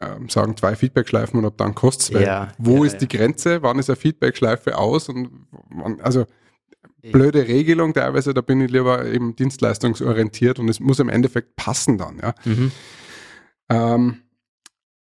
[0.00, 2.22] ähm, sagen, zwei Feedbackschleifen und ab dann kostet es.
[2.22, 2.98] Ja, wo ja, ist ja.
[3.00, 3.62] die Grenze?
[3.62, 5.08] Wann ist eine Feedbackschleife aus?
[5.08, 6.26] Und wann, also
[7.10, 11.98] blöde Regelung teilweise, da bin ich lieber eben dienstleistungsorientiert und es muss im Endeffekt passen
[11.98, 12.18] dann.
[12.18, 12.34] Ja.
[12.44, 12.72] Mhm.
[13.68, 14.16] Ähm,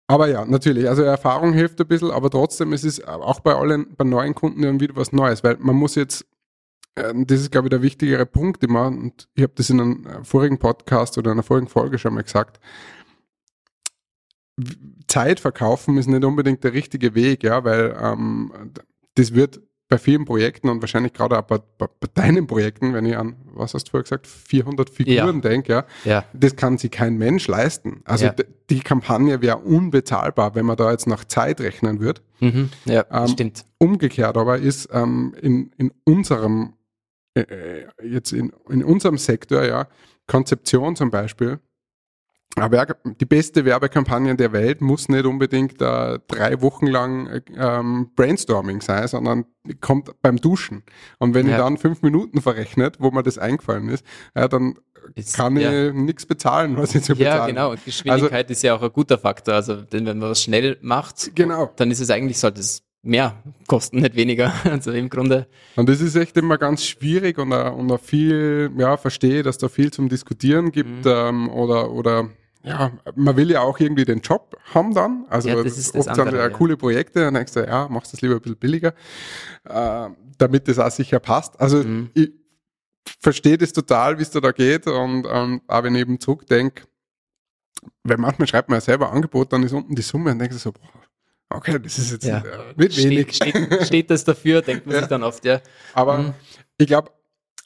[0.07, 3.95] aber ja, natürlich, also Erfahrung hilft ein bisschen, aber trotzdem ist es auch bei allen,
[3.95, 6.25] bei neuen Kunden dann wieder was Neues, weil man muss jetzt, äh,
[6.95, 10.23] das ist glaube ich der wichtigere Punkt immer, und ich habe das in einem äh,
[10.23, 12.59] vorigen Podcast oder einer vorigen Folge schon mal gesagt,
[15.07, 18.51] Zeit verkaufen ist nicht unbedingt der richtige Weg, ja, weil ähm,
[19.15, 23.05] das wird bei vielen Projekten und wahrscheinlich gerade auch bei, bei, bei, deinen Projekten, wenn
[23.05, 25.49] ich an, was hast du vorher gesagt, 400 Figuren ja.
[25.49, 28.01] denke, ja, ja, das kann sich kein Mensch leisten.
[28.03, 28.33] Also ja.
[28.69, 32.21] die Kampagne wäre unbezahlbar, wenn man da jetzt nach Zeit rechnen würde.
[32.39, 32.69] Mhm.
[32.85, 33.65] Ja, ähm, stimmt.
[33.77, 36.73] Umgekehrt aber ist ähm, in, in unserem,
[37.35, 39.87] äh, äh jetzt in, in unserem Sektor, ja,
[40.27, 41.59] Konzeption zum Beispiel,
[42.57, 42.87] aber
[43.19, 49.07] die beste Werbekampagne der Welt muss nicht unbedingt äh, drei Wochen lang ähm, Brainstorming sein,
[49.09, 49.45] sondern
[49.81, 50.83] kommt beim Duschen.
[51.19, 51.53] Und wenn ja.
[51.53, 54.05] ich dann fünf Minuten verrechnet, wo mir das eingefallen ist,
[54.35, 54.79] ja, dann
[55.15, 55.87] ist, kann ja.
[55.87, 57.71] ich nichts bezahlen, was ich zu bezahlen Ja, genau.
[57.71, 59.55] Und Geschwindigkeit also, ist ja auch ein guter Faktor.
[59.55, 61.73] Also denn wenn man was schnell macht, genau.
[61.75, 64.53] dann ist es eigentlich, sollte es mehr kosten, nicht weniger.
[64.65, 65.47] Also im Grunde.
[65.75, 69.91] Und das ist echt immer ganz schwierig und, und viel, ja, verstehe, dass da viel
[69.91, 71.11] zum Diskutieren gibt mhm.
[71.11, 72.29] ähm, oder, oder
[72.63, 75.25] ja, man will ja auch irgendwie den Job haben dann.
[75.29, 77.87] Also ja, das ist oft das andere, sind ja, coole Projekte, dann denkst du, ja,
[77.89, 78.93] machst das lieber ein bisschen billiger,
[79.65, 81.59] äh, damit das auch sicher passt.
[81.59, 82.09] Also mhm.
[82.15, 82.31] ich
[83.19, 86.83] verstehe das total, wie es da, da geht und ähm, auch wenn ich eben zurückdenke,
[88.03, 90.59] weil manchmal schreibt man ja selber Angebot, dann ist unten die Summe und denkst du
[90.59, 91.04] so, boah,
[91.55, 92.39] okay, das ist jetzt ja.
[92.39, 93.35] äh, nicht wenig.
[93.35, 95.01] Steht, steht, steht, das dafür, denkt man ja.
[95.01, 95.61] sich dann oft, ja.
[95.93, 96.33] Aber mhm.
[96.77, 97.11] ich glaube,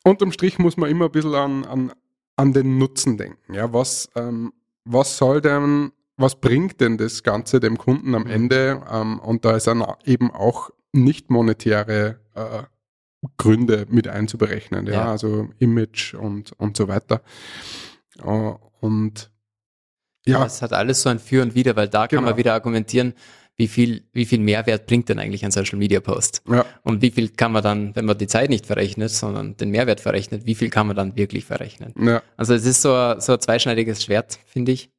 [0.04, 1.92] unterm Strich muss man immer ein bisschen an, an,
[2.36, 3.54] an den Nutzen denken.
[3.54, 4.54] Ja, was, ähm,
[4.86, 8.32] was soll denn, was bringt denn das Ganze dem Kunden am mhm.
[8.32, 8.82] Ende?
[8.92, 12.64] Ähm, und da ist dann eben auch nicht monetäre äh,
[13.38, 17.22] Gründe mit einzuberechnen, ja, ja, also Image und, und so weiter.
[18.24, 19.30] Uh, und
[20.26, 20.46] ja.
[20.46, 22.20] Es hat alles so ein Für und Wider, weil da genau.
[22.20, 22.38] kann man genau.
[22.38, 23.14] wieder argumentieren,
[23.60, 26.41] wie viel, wie viel Mehrwert bringt denn eigentlich ein Social Media Post?
[26.49, 26.66] Ja.
[26.84, 29.99] Und wie viel kann man dann, wenn man die Zeit nicht verrechnet, sondern den Mehrwert
[29.99, 31.93] verrechnet, wie viel kann man dann wirklich verrechnen?
[31.99, 32.24] Ja.
[32.38, 34.91] Also es ist so, ein, so ein zweischneidiges Schwert, finde ich.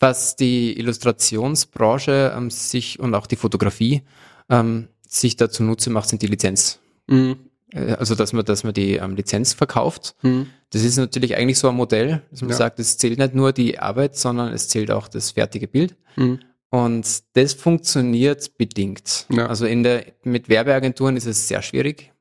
[0.00, 4.02] Was die Illustrationsbranche ähm, sich und auch die Fotografie
[4.48, 6.80] ähm, sich dazu nutze macht, sind die Lizenz.
[7.06, 7.36] Mhm.
[7.72, 10.16] Äh, also dass man, dass man die ähm, Lizenz verkauft.
[10.22, 10.48] Mhm.
[10.70, 12.56] Das ist natürlich eigentlich so ein Modell, dass man ja.
[12.56, 15.94] sagt, es zählt nicht nur die Arbeit, sondern es zählt auch das fertige Bild.
[16.16, 16.40] Mhm.
[16.70, 19.26] Und das funktioniert bedingt.
[19.30, 19.46] Ja.
[19.46, 22.12] Also in der, mit Werbeagenturen ist es sehr schwierig.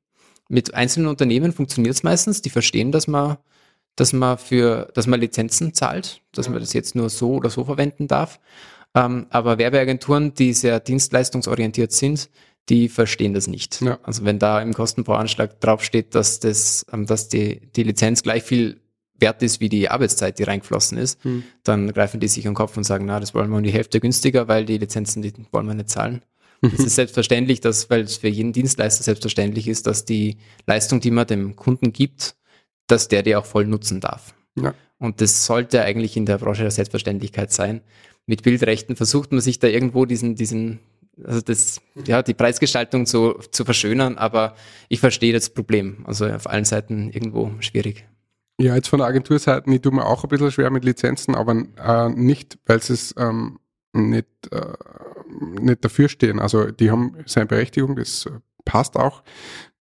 [0.50, 2.42] Mit einzelnen Unternehmen funktioniert es meistens.
[2.42, 3.38] Die verstehen, dass man,
[3.96, 7.64] dass man für, dass man Lizenzen zahlt, dass man das jetzt nur so oder so
[7.64, 8.40] verwenden darf.
[8.96, 12.32] Ähm, aber Werbeagenturen, die sehr dienstleistungsorientiert sind,
[12.70, 13.82] die verstehen das nicht.
[13.82, 14.00] Ja.
[14.02, 18.82] Also wenn da im Kostenvoranschlag draufsteht, dass das, ähm, dass die, die Lizenz gleich viel
[19.22, 21.44] wert ist wie die Arbeitszeit, die reingeflossen ist, Hm.
[21.64, 23.72] dann greifen die sich an den Kopf und sagen, na, das wollen wir um die
[23.72, 26.22] Hälfte günstiger, weil die Lizenzen, die wollen wir nicht zahlen.
[26.62, 26.72] Mhm.
[26.78, 31.12] Es ist selbstverständlich, dass, weil es für jeden Dienstleister selbstverständlich ist, dass die Leistung, die
[31.12, 32.36] man dem Kunden gibt,
[32.88, 34.34] dass der die auch voll nutzen darf.
[34.56, 34.74] Ja.
[34.98, 37.82] Und das sollte eigentlich in der Branche der Selbstverständlichkeit sein.
[38.26, 40.80] Mit Bildrechten versucht man sich da irgendwo diesen, diesen,
[41.24, 44.56] also das, ja, die Preisgestaltung zu, zu verschönern, aber
[44.90, 46.04] ich verstehe das Problem.
[46.06, 48.06] Also auf allen Seiten irgendwo schwierig.
[48.62, 51.64] Ja, jetzt von der Agenturseite, ich tue mir auch ein bisschen schwer mit Lizenzen, aber
[51.78, 53.60] äh, nicht, weil sie es ähm,
[53.94, 54.74] nicht, äh,
[55.62, 56.40] nicht dafür stehen.
[56.40, 58.32] Also die haben seine Berechtigung, das äh,
[58.66, 59.24] passt auch.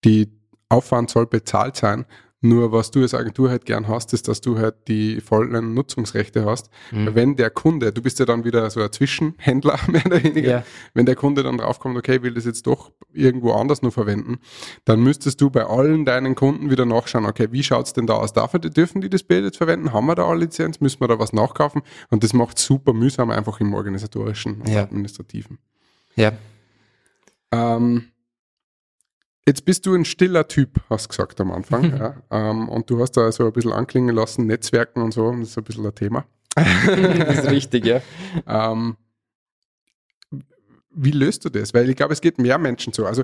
[0.03, 0.30] Die
[0.67, 2.05] Aufwand soll bezahlt sein.
[2.48, 6.46] Nur was du als Agentur halt gern hast, ist, dass du halt die vollen Nutzungsrechte
[6.46, 6.70] hast.
[6.91, 7.16] Mhm.
[7.16, 10.64] Wenn der Kunde, du bist ja dann wieder so ein Zwischenhändler, mehr oder weniger, Ja.
[10.93, 14.38] wenn der Kunde dann draufkommt, okay, will das jetzt doch irgendwo anders nur verwenden,
[14.86, 18.34] dann müsstest du bei allen deinen Kunden wieder nachschauen, okay, wie schaut's denn da aus?
[18.34, 19.91] Darf, er- dürfen die das Bild jetzt verwenden?
[19.93, 20.80] Haben wir da eine Lizenz?
[20.82, 21.82] Müssen wir da was nachkaufen?
[22.12, 24.84] Und das macht super mühsam einfach im organisatorischen und Ja.
[24.84, 25.58] administrativen.
[26.16, 26.34] Ja.
[27.52, 28.06] Ähm,
[29.48, 31.91] jetzt bist du ein stiller Typ, hast du gesagt am Anfang.
[31.91, 31.98] Mhm.
[31.98, 32.16] ja.
[32.32, 35.58] ähm, und du hast da so ein bisschen anklingen lassen, Netzwerken und so, das ist
[35.58, 36.26] ein bisschen ein Thema.
[36.56, 38.02] das ist richtig, ja.
[38.48, 38.96] Ähm,
[40.98, 41.74] wie löst du das?
[41.74, 43.06] Weil ich glaube, es geht mehr Menschen so.
[43.06, 43.24] Also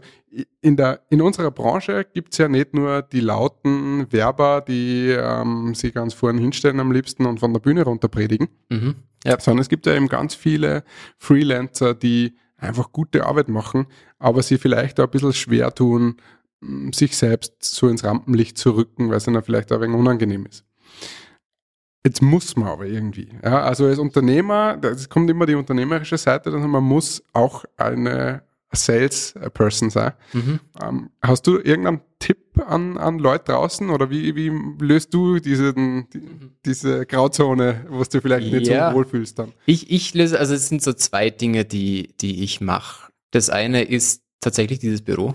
[0.60, 5.74] in, der, in unserer Branche gibt es ja nicht nur die lauten Werber, die ähm,
[5.74, 8.96] sich ganz vorne hinstellen am liebsten und von der Bühne runter predigen, Mhm.
[9.24, 9.40] Ja.
[9.40, 10.84] sondern es gibt ja eben ganz viele
[11.18, 13.88] Freelancer, die einfach gute Arbeit machen,
[14.20, 16.18] aber sie vielleicht auch ein bisschen schwer tun,
[16.62, 19.98] m, sich selbst so ins Rampenlicht zu rücken, weil es ihnen vielleicht auch ein wenig
[19.98, 20.64] unangenehm ist.
[22.04, 23.30] Jetzt muss man aber irgendwie.
[23.44, 28.44] Ja, also als Unternehmer, es kommt immer die unternehmerische Seite, dann man muss auch eine
[28.72, 30.14] Salesperson sein.
[30.34, 30.60] Mhm.
[30.82, 34.52] Ähm, hast du irgendeinen Tipp an, an Leute draußen oder wie, wie
[34.84, 36.22] löst du diesen, die,
[36.66, 38.90] diese Grauzone, wo du vielleicht nicht Ja.
[38.90, 39.54] so wohlfühlst dann?
[39.66, 43.12] Ich, ich löse, also es sind so zwei Dinge, die, die ich mache.
[43.32, 45.34] Das eine ist tatsächlich dieses Büro.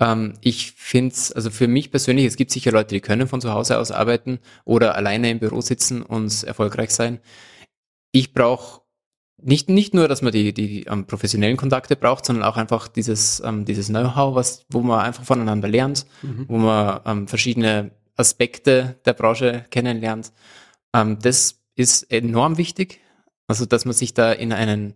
[0.00, 3.40] Ähm, ich finde es, also für mich persönlich, es gibt sicher Leute, die können von
[3.40, 7.20] zu Hause aus arbeiten oder alleine im Büro sitzen und erfolgreich sein.
[8.12, 8.82] Ich brauche
[9.42, 13.40] nicht, nicht nur, dass man die, die ähm, professionellen Kontakte braucht, sondern auch einfach dieses,
[13.44, 16.06] ähm, dieses Know-how, was, wo man einfach voneinander lernt,
[16.48, 20.32] wo man ähm, verschiedene Aspekte der Branche kennenlernt.
[20.94, 23.00] Ähm, das ist enorm wichtig.
[23.46, 24.94] Also, dass man sich da in einen,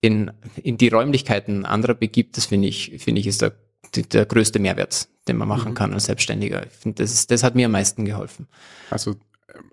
[0.00, 0.32] in,
[0.62, 3.54] in die Räumlichkeiten anderer begibt, das finde ich, finde ich, ist der,
[3.94, 5.74] der größte Mehrwert, den man machen Mhm.
[5.76, 6.66] kann als Selbstständiger.
[6.66, 8.48] Ich finde, das, ist, das hat mir am meisten geholfen.
[8.90, 9.14] Also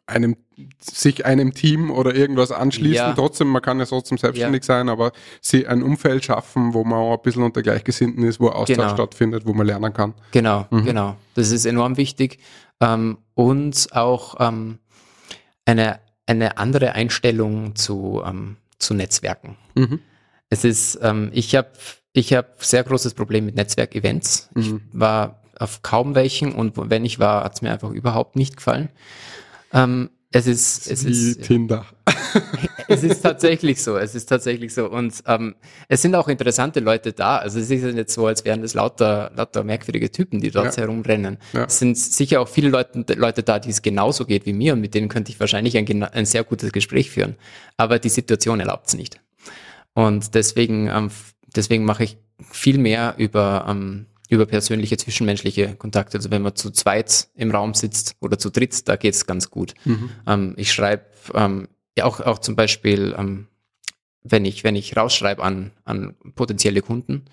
[0.05, 0.35] einem,
[0.79, 2.93] sich einem Team oder irgendwas anschließen.
[2.95, 3.13] Ja.
[3.13, 5.11] Trotzdem, man kann ja trotzdem selbstständig sein, aber
[5.41, 8.93] sie ein Umfeld schaffen, wo man auch ein bisschen unter Gleichgesinnten ist, wo Austausch Genau.
[8.93, 10.13] stattfindet, wo man lernen kann.
[10.31, 10.85] Genau, Mhm.
[10.85, 11.15] genau.
[11.35, 12.39] Das ist enorm wichtig.
[12.81, 14.79] Ähm, und auch ähm,
[15.65, 19.57] eine, eine andere Einstellung zu, ähm, zu Netzwerken.
[19.75, 19.99] Mhm.
[20.49, 21.69] Es ist, ähm, ich habe
[22.13, 24.49] ich hab sehr großes Problem mit Netzwerkevents.
[24.55, 24.81] Ich Mhm.
[24.93, 28.89] war auf kaum welchen und wenn ich war, hat es mir einfach überhaupt nicht gefallen.
[29.73, 31.85] Ähm, es ist, es Wie ist, Tinder.
[32.87, 34.87] es ist tatsächlich so, es ist tatsächlich so.
[34.87, 35.55] Und ähm,
[35.87, 37.37] es sind auch interessante Leute da.
[37.37, 40.75] Also es ist ja nicht so, als wären das lauter, lauter merkwürdige Typen, die dort
[40.77, 40.83] Ja.
[40.83, 41.39] herumrennen.
[41.53, 41.63] Ja.
[41.65, 44.81] Es sind sicher auch viele Leute, Leute da, die es genauso geht wie mir und
[44.81, 47.35] mit denen könnte ich wahrscheinlich ein, ein sehr gutes Gespräch führen.
[47.77, 49.19] Aber die Situation erlaubt es nicht.
[49.93, 51.09] Und deswegen, ähm,
[51.55, 52.17] deswegen mache ich
[52.51, 56.17] viel mehr über, ähm, über persönliche, zwischenmenschliche Kontakte.
[56.17, 59.73] Also wenn man zu zweit im Raum sitzt oder zu dritt, da geht's ganz gut.
[60.27, 61.67] Ähm, ich schreibe ähm,
[61.97, 63.47] ja auch, auch zum Beispiel, ähm,
[64.23, 67.25] wenn ich, wenn ich rausschreibe an, an potenzielle Kunden,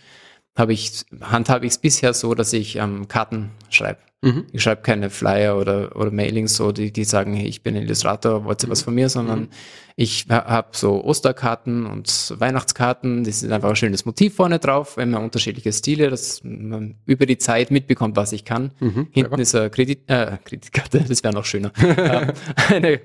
[0.56, 3.98] habe ich, handhabe ich es bisher so, dass ich ähm, Karten schreibe.
[4.22, 4.46] Mhm.
[4.52, 8.44] Ich schreibe keine Flyer oder, oder Mailings, so, die, die sagen, hey, ich bin Illustrator,
[8.46, 9.48] wollt ihr was von mir, sondern
[9.94, 14.96] ich ha- habe so Osterkarten und Weihnachtskarten, das ist einfach ein schönes Motiv vorne drauf,
[14.96, 18.70] immer unterschiedliche Stile, dass man über die Zeit mitbekommt, was ich kann.
[18.80, 19.38] Mhm, Hinten clever.
[19.38, 21.70] ist eine Kredit, äh, Kreditkarte, das wäre noch schöner.
[21.86, 22.32] Ähm,
[22.70, 23.00] eine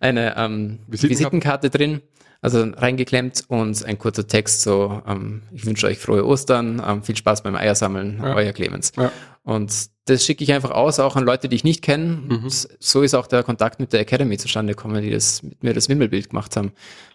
[0.00, 1.08] eine ähm, Visitenkarte.
[1.08, 2.00] Visitenkarte drin,
[2.46, 7.16] also reingeklemmt und ein kurzer Text, so, ähm, ich wünsche euch frohe Ostern, ähm, viel
[7.16, 8.34] Spaß beim Eiersammeln, Ja.
[8.36, 8.92] euer Clemens.
[8.96, 9.10] Ja.
[9.42, 9.72] Und
[10.04, 12.04] das schicke ich einfach aus, auch an Leute, die ich nicht kenne.
[12.28, 12.48] Mhm.
[12.78, 15.88] So ist auch der Kontakt mit der Academy zustande gekommen, die das mit mir das
[15.88, 16.70] Wimmelbild gemacht haben.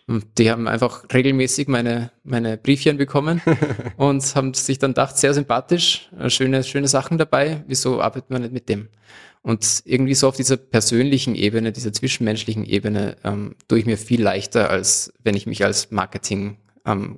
[0.07, 3.41] Und die haben einfach regelmäßig meine, meine Briefchen bekommen
[3.97, 7.63] und haben sich dann gedacht, sehr sympathisch, äh, schöne, schöne Sachen dabei.
[7.67, 8.89] Wieso arbeitet man nicht mit dem?
[9.43, 14.21] Und irgendwie so auf dieser persönlichen Ebene, dieser zwischenmenschlichen Ebene, ähm, tue ich mir viel
[14.21, 17.17] leichter, als wenn ich mich als Marketing ähm,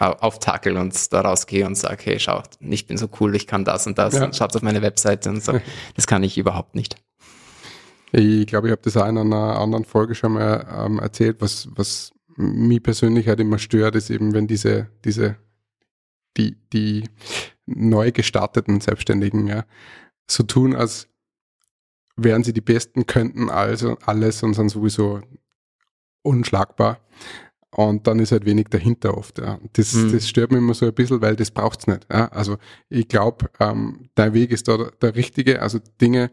[0.00, 3.64] au- auftakel und da rausgehe und sage, hey, schau, ich bin so cool, ich kann
[3.64, 4.24] das und das Ja.
[4.24, 5.60] und schaut auf meine Webseite und so.
[5.94, 6.96] Das kann ich überhaupt nicht.
[8.10, 11.68] Ich glaube, ich habe das auch in einer anderen Folge schon mal ähm, erzählt, was,
[11.76, 15.36] was mich persönlich halt immer stört, ist eben, wenn diese, diese,
[16.36, 17.04] die, die
[17.66, 19.64] neu gestarteten Selbstständigen, ja,
[20.30, 21.08] so tun, als
[22.16, 25.20] wären sie die Besten, könnten also alles und sind sowieso
[26.22, 27.00] unschlagbar.
[27.70, 29.38] Und dann ist halt wenig dahinter oft.
[29.38, 29.58] Ja.
[29.74, 30.12] Das, Mhm.
[30.12, 32.06] das stört mich immer so ein bisschen, weil das braucht's nicht.
[32.10, 32.26] Ja.
[32.28, 32.56] Also
[32.88, 35.60] ich glaube, ähm, dein Weg ist da der, der richtige.
[35.60, 36.30] Also Dinge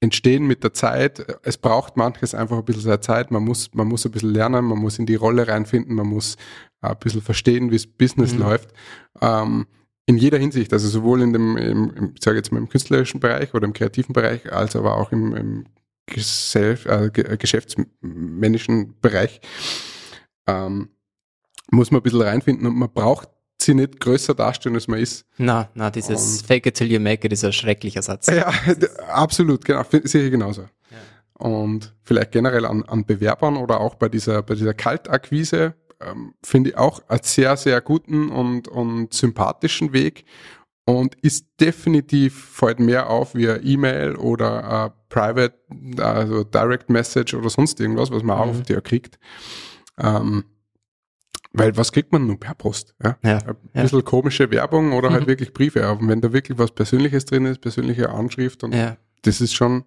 [0.00, 1.26] entstehen mit der Zeit.
[1.42, 3.32] Es braucht manches einfach ein bisschen seine Zeit.
[3.32, 6.36] Man muss, man muss ein bisschen lernen, man muss in die Rolle reinfinden, man muss
[6.80, 8.38] ein bisschen verstehen, wie das Business Mhm.
[8.38, 8.70] läuft.
[9.20, 9.66] Ähm,
[10.08, 13.20] in jeder Hinsicht, also sowohl in dem, im, im, ich sage jetzt mal im künstlerischen
[13.20, 15.64] Bereich oder im kreativen Bereich, als aber auch im, im
[16.06, 19.40] Gesell äh, ge- geschäftsmännischen Bereich,
[20.46, 20.88] ähm,
[21.70, 23.28] muss man ein bisschen reinfinden und man braucht
[23.60, 25.26] sie nicht größer darstellen, als man ist.
[25.36, 28.28] Na, na, dieses Und- Fake it till you make it ist ein schrecklicher Satz.
[28.28, 28.50] Ja,
[29.12, 30.64] absolut, genau, sehe ich genauso.
[31.34, 36.70] Und vielleicht generell an, an Bewerbern oder auch bei dieser, bei dieser Kaltakquise ähm, finde
[36.70, 40.24] ich auch einen sehr, sehr guten und, und sympathischen Weg
[40.84, 45.54] und ist definitiv, fällt mehr auf wie eine E-Mail oder Private,
[45.98, 48.50] also Direct Message oder sonst irgendwas, was man auch Mhm.
[48.50, 49.18] auf der kriegt.
[49.98, 50.44] Ähm,
[51.52, 52.94] weil was kriegt man nur per Post?
[53.02, 53.16] Ja?
[53.24, 53.82] Ja, Ein ja.
[53.82, 55.28] bisschen komische Werbung oder halt Mhm.
[55.28, 55.84] wirklich Briefe.
[55.86, 58.96] Aber wenn da wirklich was Persönliches drin ist, persönliche Anschrift und Ja.
[59.22, 59.84] das ist schon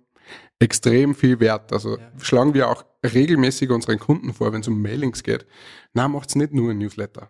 [0.61, 1.73] extrem viel wert.
[1.73, 2.11] Also Ja.
[2.21, 5.45] schlagen wir auch regelmäßig unseren Kunden vor, wenn es um Mailings geht.
[5.93, 7.29] Na, macht's nicht nur ein Newsletter.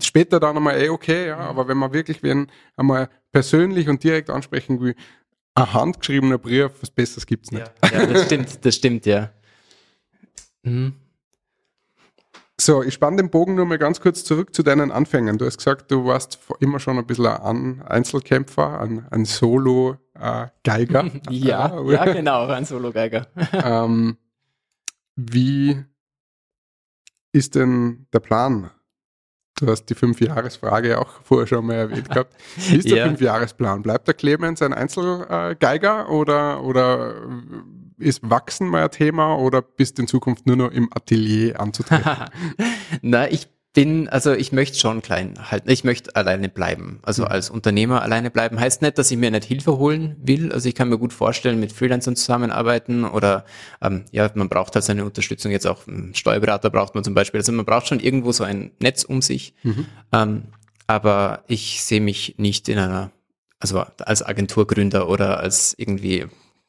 [0.00, 4.30] Später dann einmal eh okay, ja, aber wenn man wirklich wen einmal persönlich und direkt
[4.30, 4.94] ansprechen will,
[5.54, 7.70] ein handgeschriebener Brief, was Besseres gibt's nicht.
[7.82, 9.30] Ja, ja, das stimmt, das stimmt, ja.
[10.62, 10.94] Mhm.
[12.60, 15.38] So, ich spann den Bogen nur mal ganz kurz zurück zu deinen Anfängen.
[15.38, 19.24] Du hast gesagt, du warst immer schon ein bisschen ein Einzelkämpfer, ein, ein
[20.18, 21.10] Solo-Geiger.
[21.30, 23.26] Ja, ja, genau, ein Solo-Geiger.
[23.52, 24.16] ähm,
[25.16, 25.84] wie
[27.32, 28.70] ist denn der Plan?
[29.56, 32.32] Du hast die Fünf-Jahres-Frage auch vorher schon mal erwähnt gehabt.
[32.56, 33.06] Wie ist der Ja.
[33.06, 33.82] Fünf-Jahres-Plan?
[33.82, 37.16] Bleibt der Clemens ein Einzelgeiger oder, oder
[37.98, 42.26] ist Wachsen mal ein Thema oder bist in Zukunft nur noch im Atelier anzutreten?
[43.02, 45.70] Na, ich bin, also ich möchte schon klein halten.
[45.70, 47.00] Ich möchte alleine bleiben.
[47.02, 47.28] Also Mhm.
[47.28, 50.52] als Unternehmer alleine bleiben heißt nicht, dass ich mir nicht Hilfe holen will.
[50.52, 53.44] Also ich kann mir gut vorstellen, mit Freelancern zusammenarbeiten oder
[53.82, 55.52] ähm, ja, man braucht halt seine Unterstützung.
[55.52, 57.38] Jetzt auch einen Steuerberater braucht man zum Beispiel.
[57.40, 59.54] Also man braucht schon irgendwo so ein Netz um sich.
[59.62, 59.86] Mhm.
[60.12, 60.42] Ähm,
[60.86, 63.10] aber ich sehe mich nicht in einer,
[63.60, 66.26] also als Agenturgründer oder als irgendwie,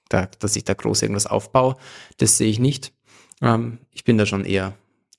[0.09, 1.77] da, dass ich da groß irgendwas aufbaue.
[2.17, 2.91] Das sehe ich nicht.
[3.41, 4.73] Ähm, ich bin da schon eher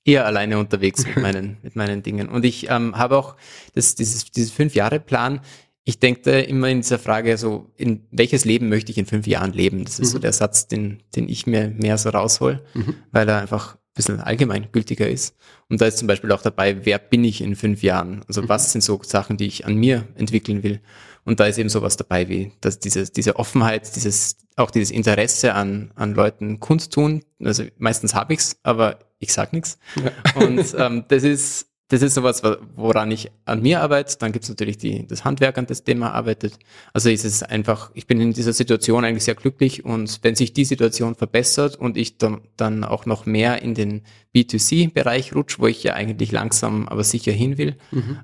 [0.05, 2.29] eher alleine unterwegs mit meinen mit meinen Dingen.
[2.29, 3.35] Und ich ähm, habe auch
[3.73, 5.41] das, dieses dieses fünf Jahre Plan.
[5.83, 9.51] Ich denke immer in dieser Frage so, in welches Leben möchte ich in fünf Jahren
[9.51, 9.83] leben?
[9.83, 12.63] Das ist so der Satz, den den ich mir mehr so raushol,
[13.11, 15.35] weil er einfach ein bisschen allgemeingültiger ist.
[15.69, 18.23] Und da ist zum Beispiel auch dabei, wer bin ich in fünf Jahren?
[18.27, 20.81] Also was sind so Sachen, die ich an mir entwickeln will?
[21.23, 25.53] Und da ist eben sowas dabei wie, dass diese, diese Offenheit, dieses, auch dieses Interesse
[25.53, 27.23] an, an Leuten kundtun.
[27.43, 29.79] Also meistens habe ich's, aber ich sag nichts.
[30.35, 34.17] Und ähm, das ist, das ist sowas, wo- woran ich an mir arbeite.
[34.17, 36.57] Dann gibt's natürlich die, das Handwerk, an das man arbeitet.
[36.93, 40.53] Also ist es einfach, ich bin in dieser Situation eigentlich sehr glücklich und wenn sich
[40.53, 44.03] die Situation verbessert und ich dann, dann auch noch mehr in den
[44.33, 47.75] B2C-Bereich rutsche, wo ich ja eigentlich langsam, aber sicher hin will,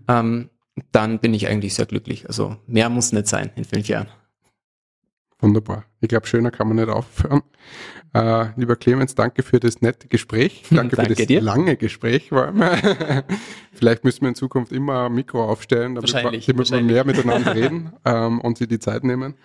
[0.07, 0.49] ähm,
[0.91, 2.27] dann bin ich eigentlich sehr glücklich.
[2.27, 4.07] Also mehr muss nicht sein in fünf Jahren.
[5.39, 5.85] Wunderbar.
[5.99, 7.41] Ich glaube, schöner kann man nicht aufhören.
[8.13, 10.63] Äh, lieber Clemens, danke für das nette Gespräch.
[10.69, 11.41] Danke, für Danke das dir.
[11.41, 12.29] lange Gespräch.
[13.73, 16.93] Vielleicht müssen wir in Zukunft immer ein Mikro aufstellen, damit wir, Wahrscheinlich, damit wir wahrscheinlich.
[16.93, 19.35] mehr miteinander reden ähm, und sie die Zeit nehmen.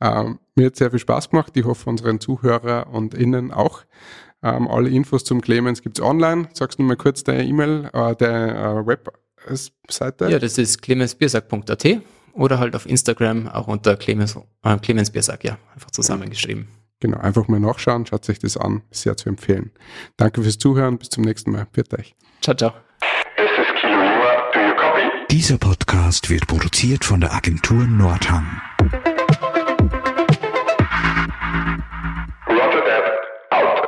[0.00, 1.56] Ähm, mir hat sehr viel Spaß gemacht.
[1.56, 3.82] Ich hoffe, unseren Zuhörer und Innen auch.
[4.42, 6.48] Ähm, alle Infos zum Clemens gibt's online.
[6.54, 10.30] Sagst du mal kurz deine E-Mail, äh, deine äh, Webseite?
[10.30, 12.00] Ja, das ist clemensbiersack.at
[12.32, 16.68] oder halt auf Instagram auch unter Clemens, äh, Clemens Biersack, ja, einfach zusammengeschrieben.
[17.00, 19.70] Genau, einfach mal nachschauen, schaut euch das an, sehr zu empfehlen.
[20.18, 21.66] Danke fürs Zuhören, bis zum nächsten Mal.
[21.72, 22.14] Pfiat euch.
[22.42, 22.72] Ciao, ciao.
[25.30, 28.60] Dieser Podcast wird produziert von der Agentur Nordhang.
[32.48, 33.02] Rotterdam,
[33.50, 33.79] out.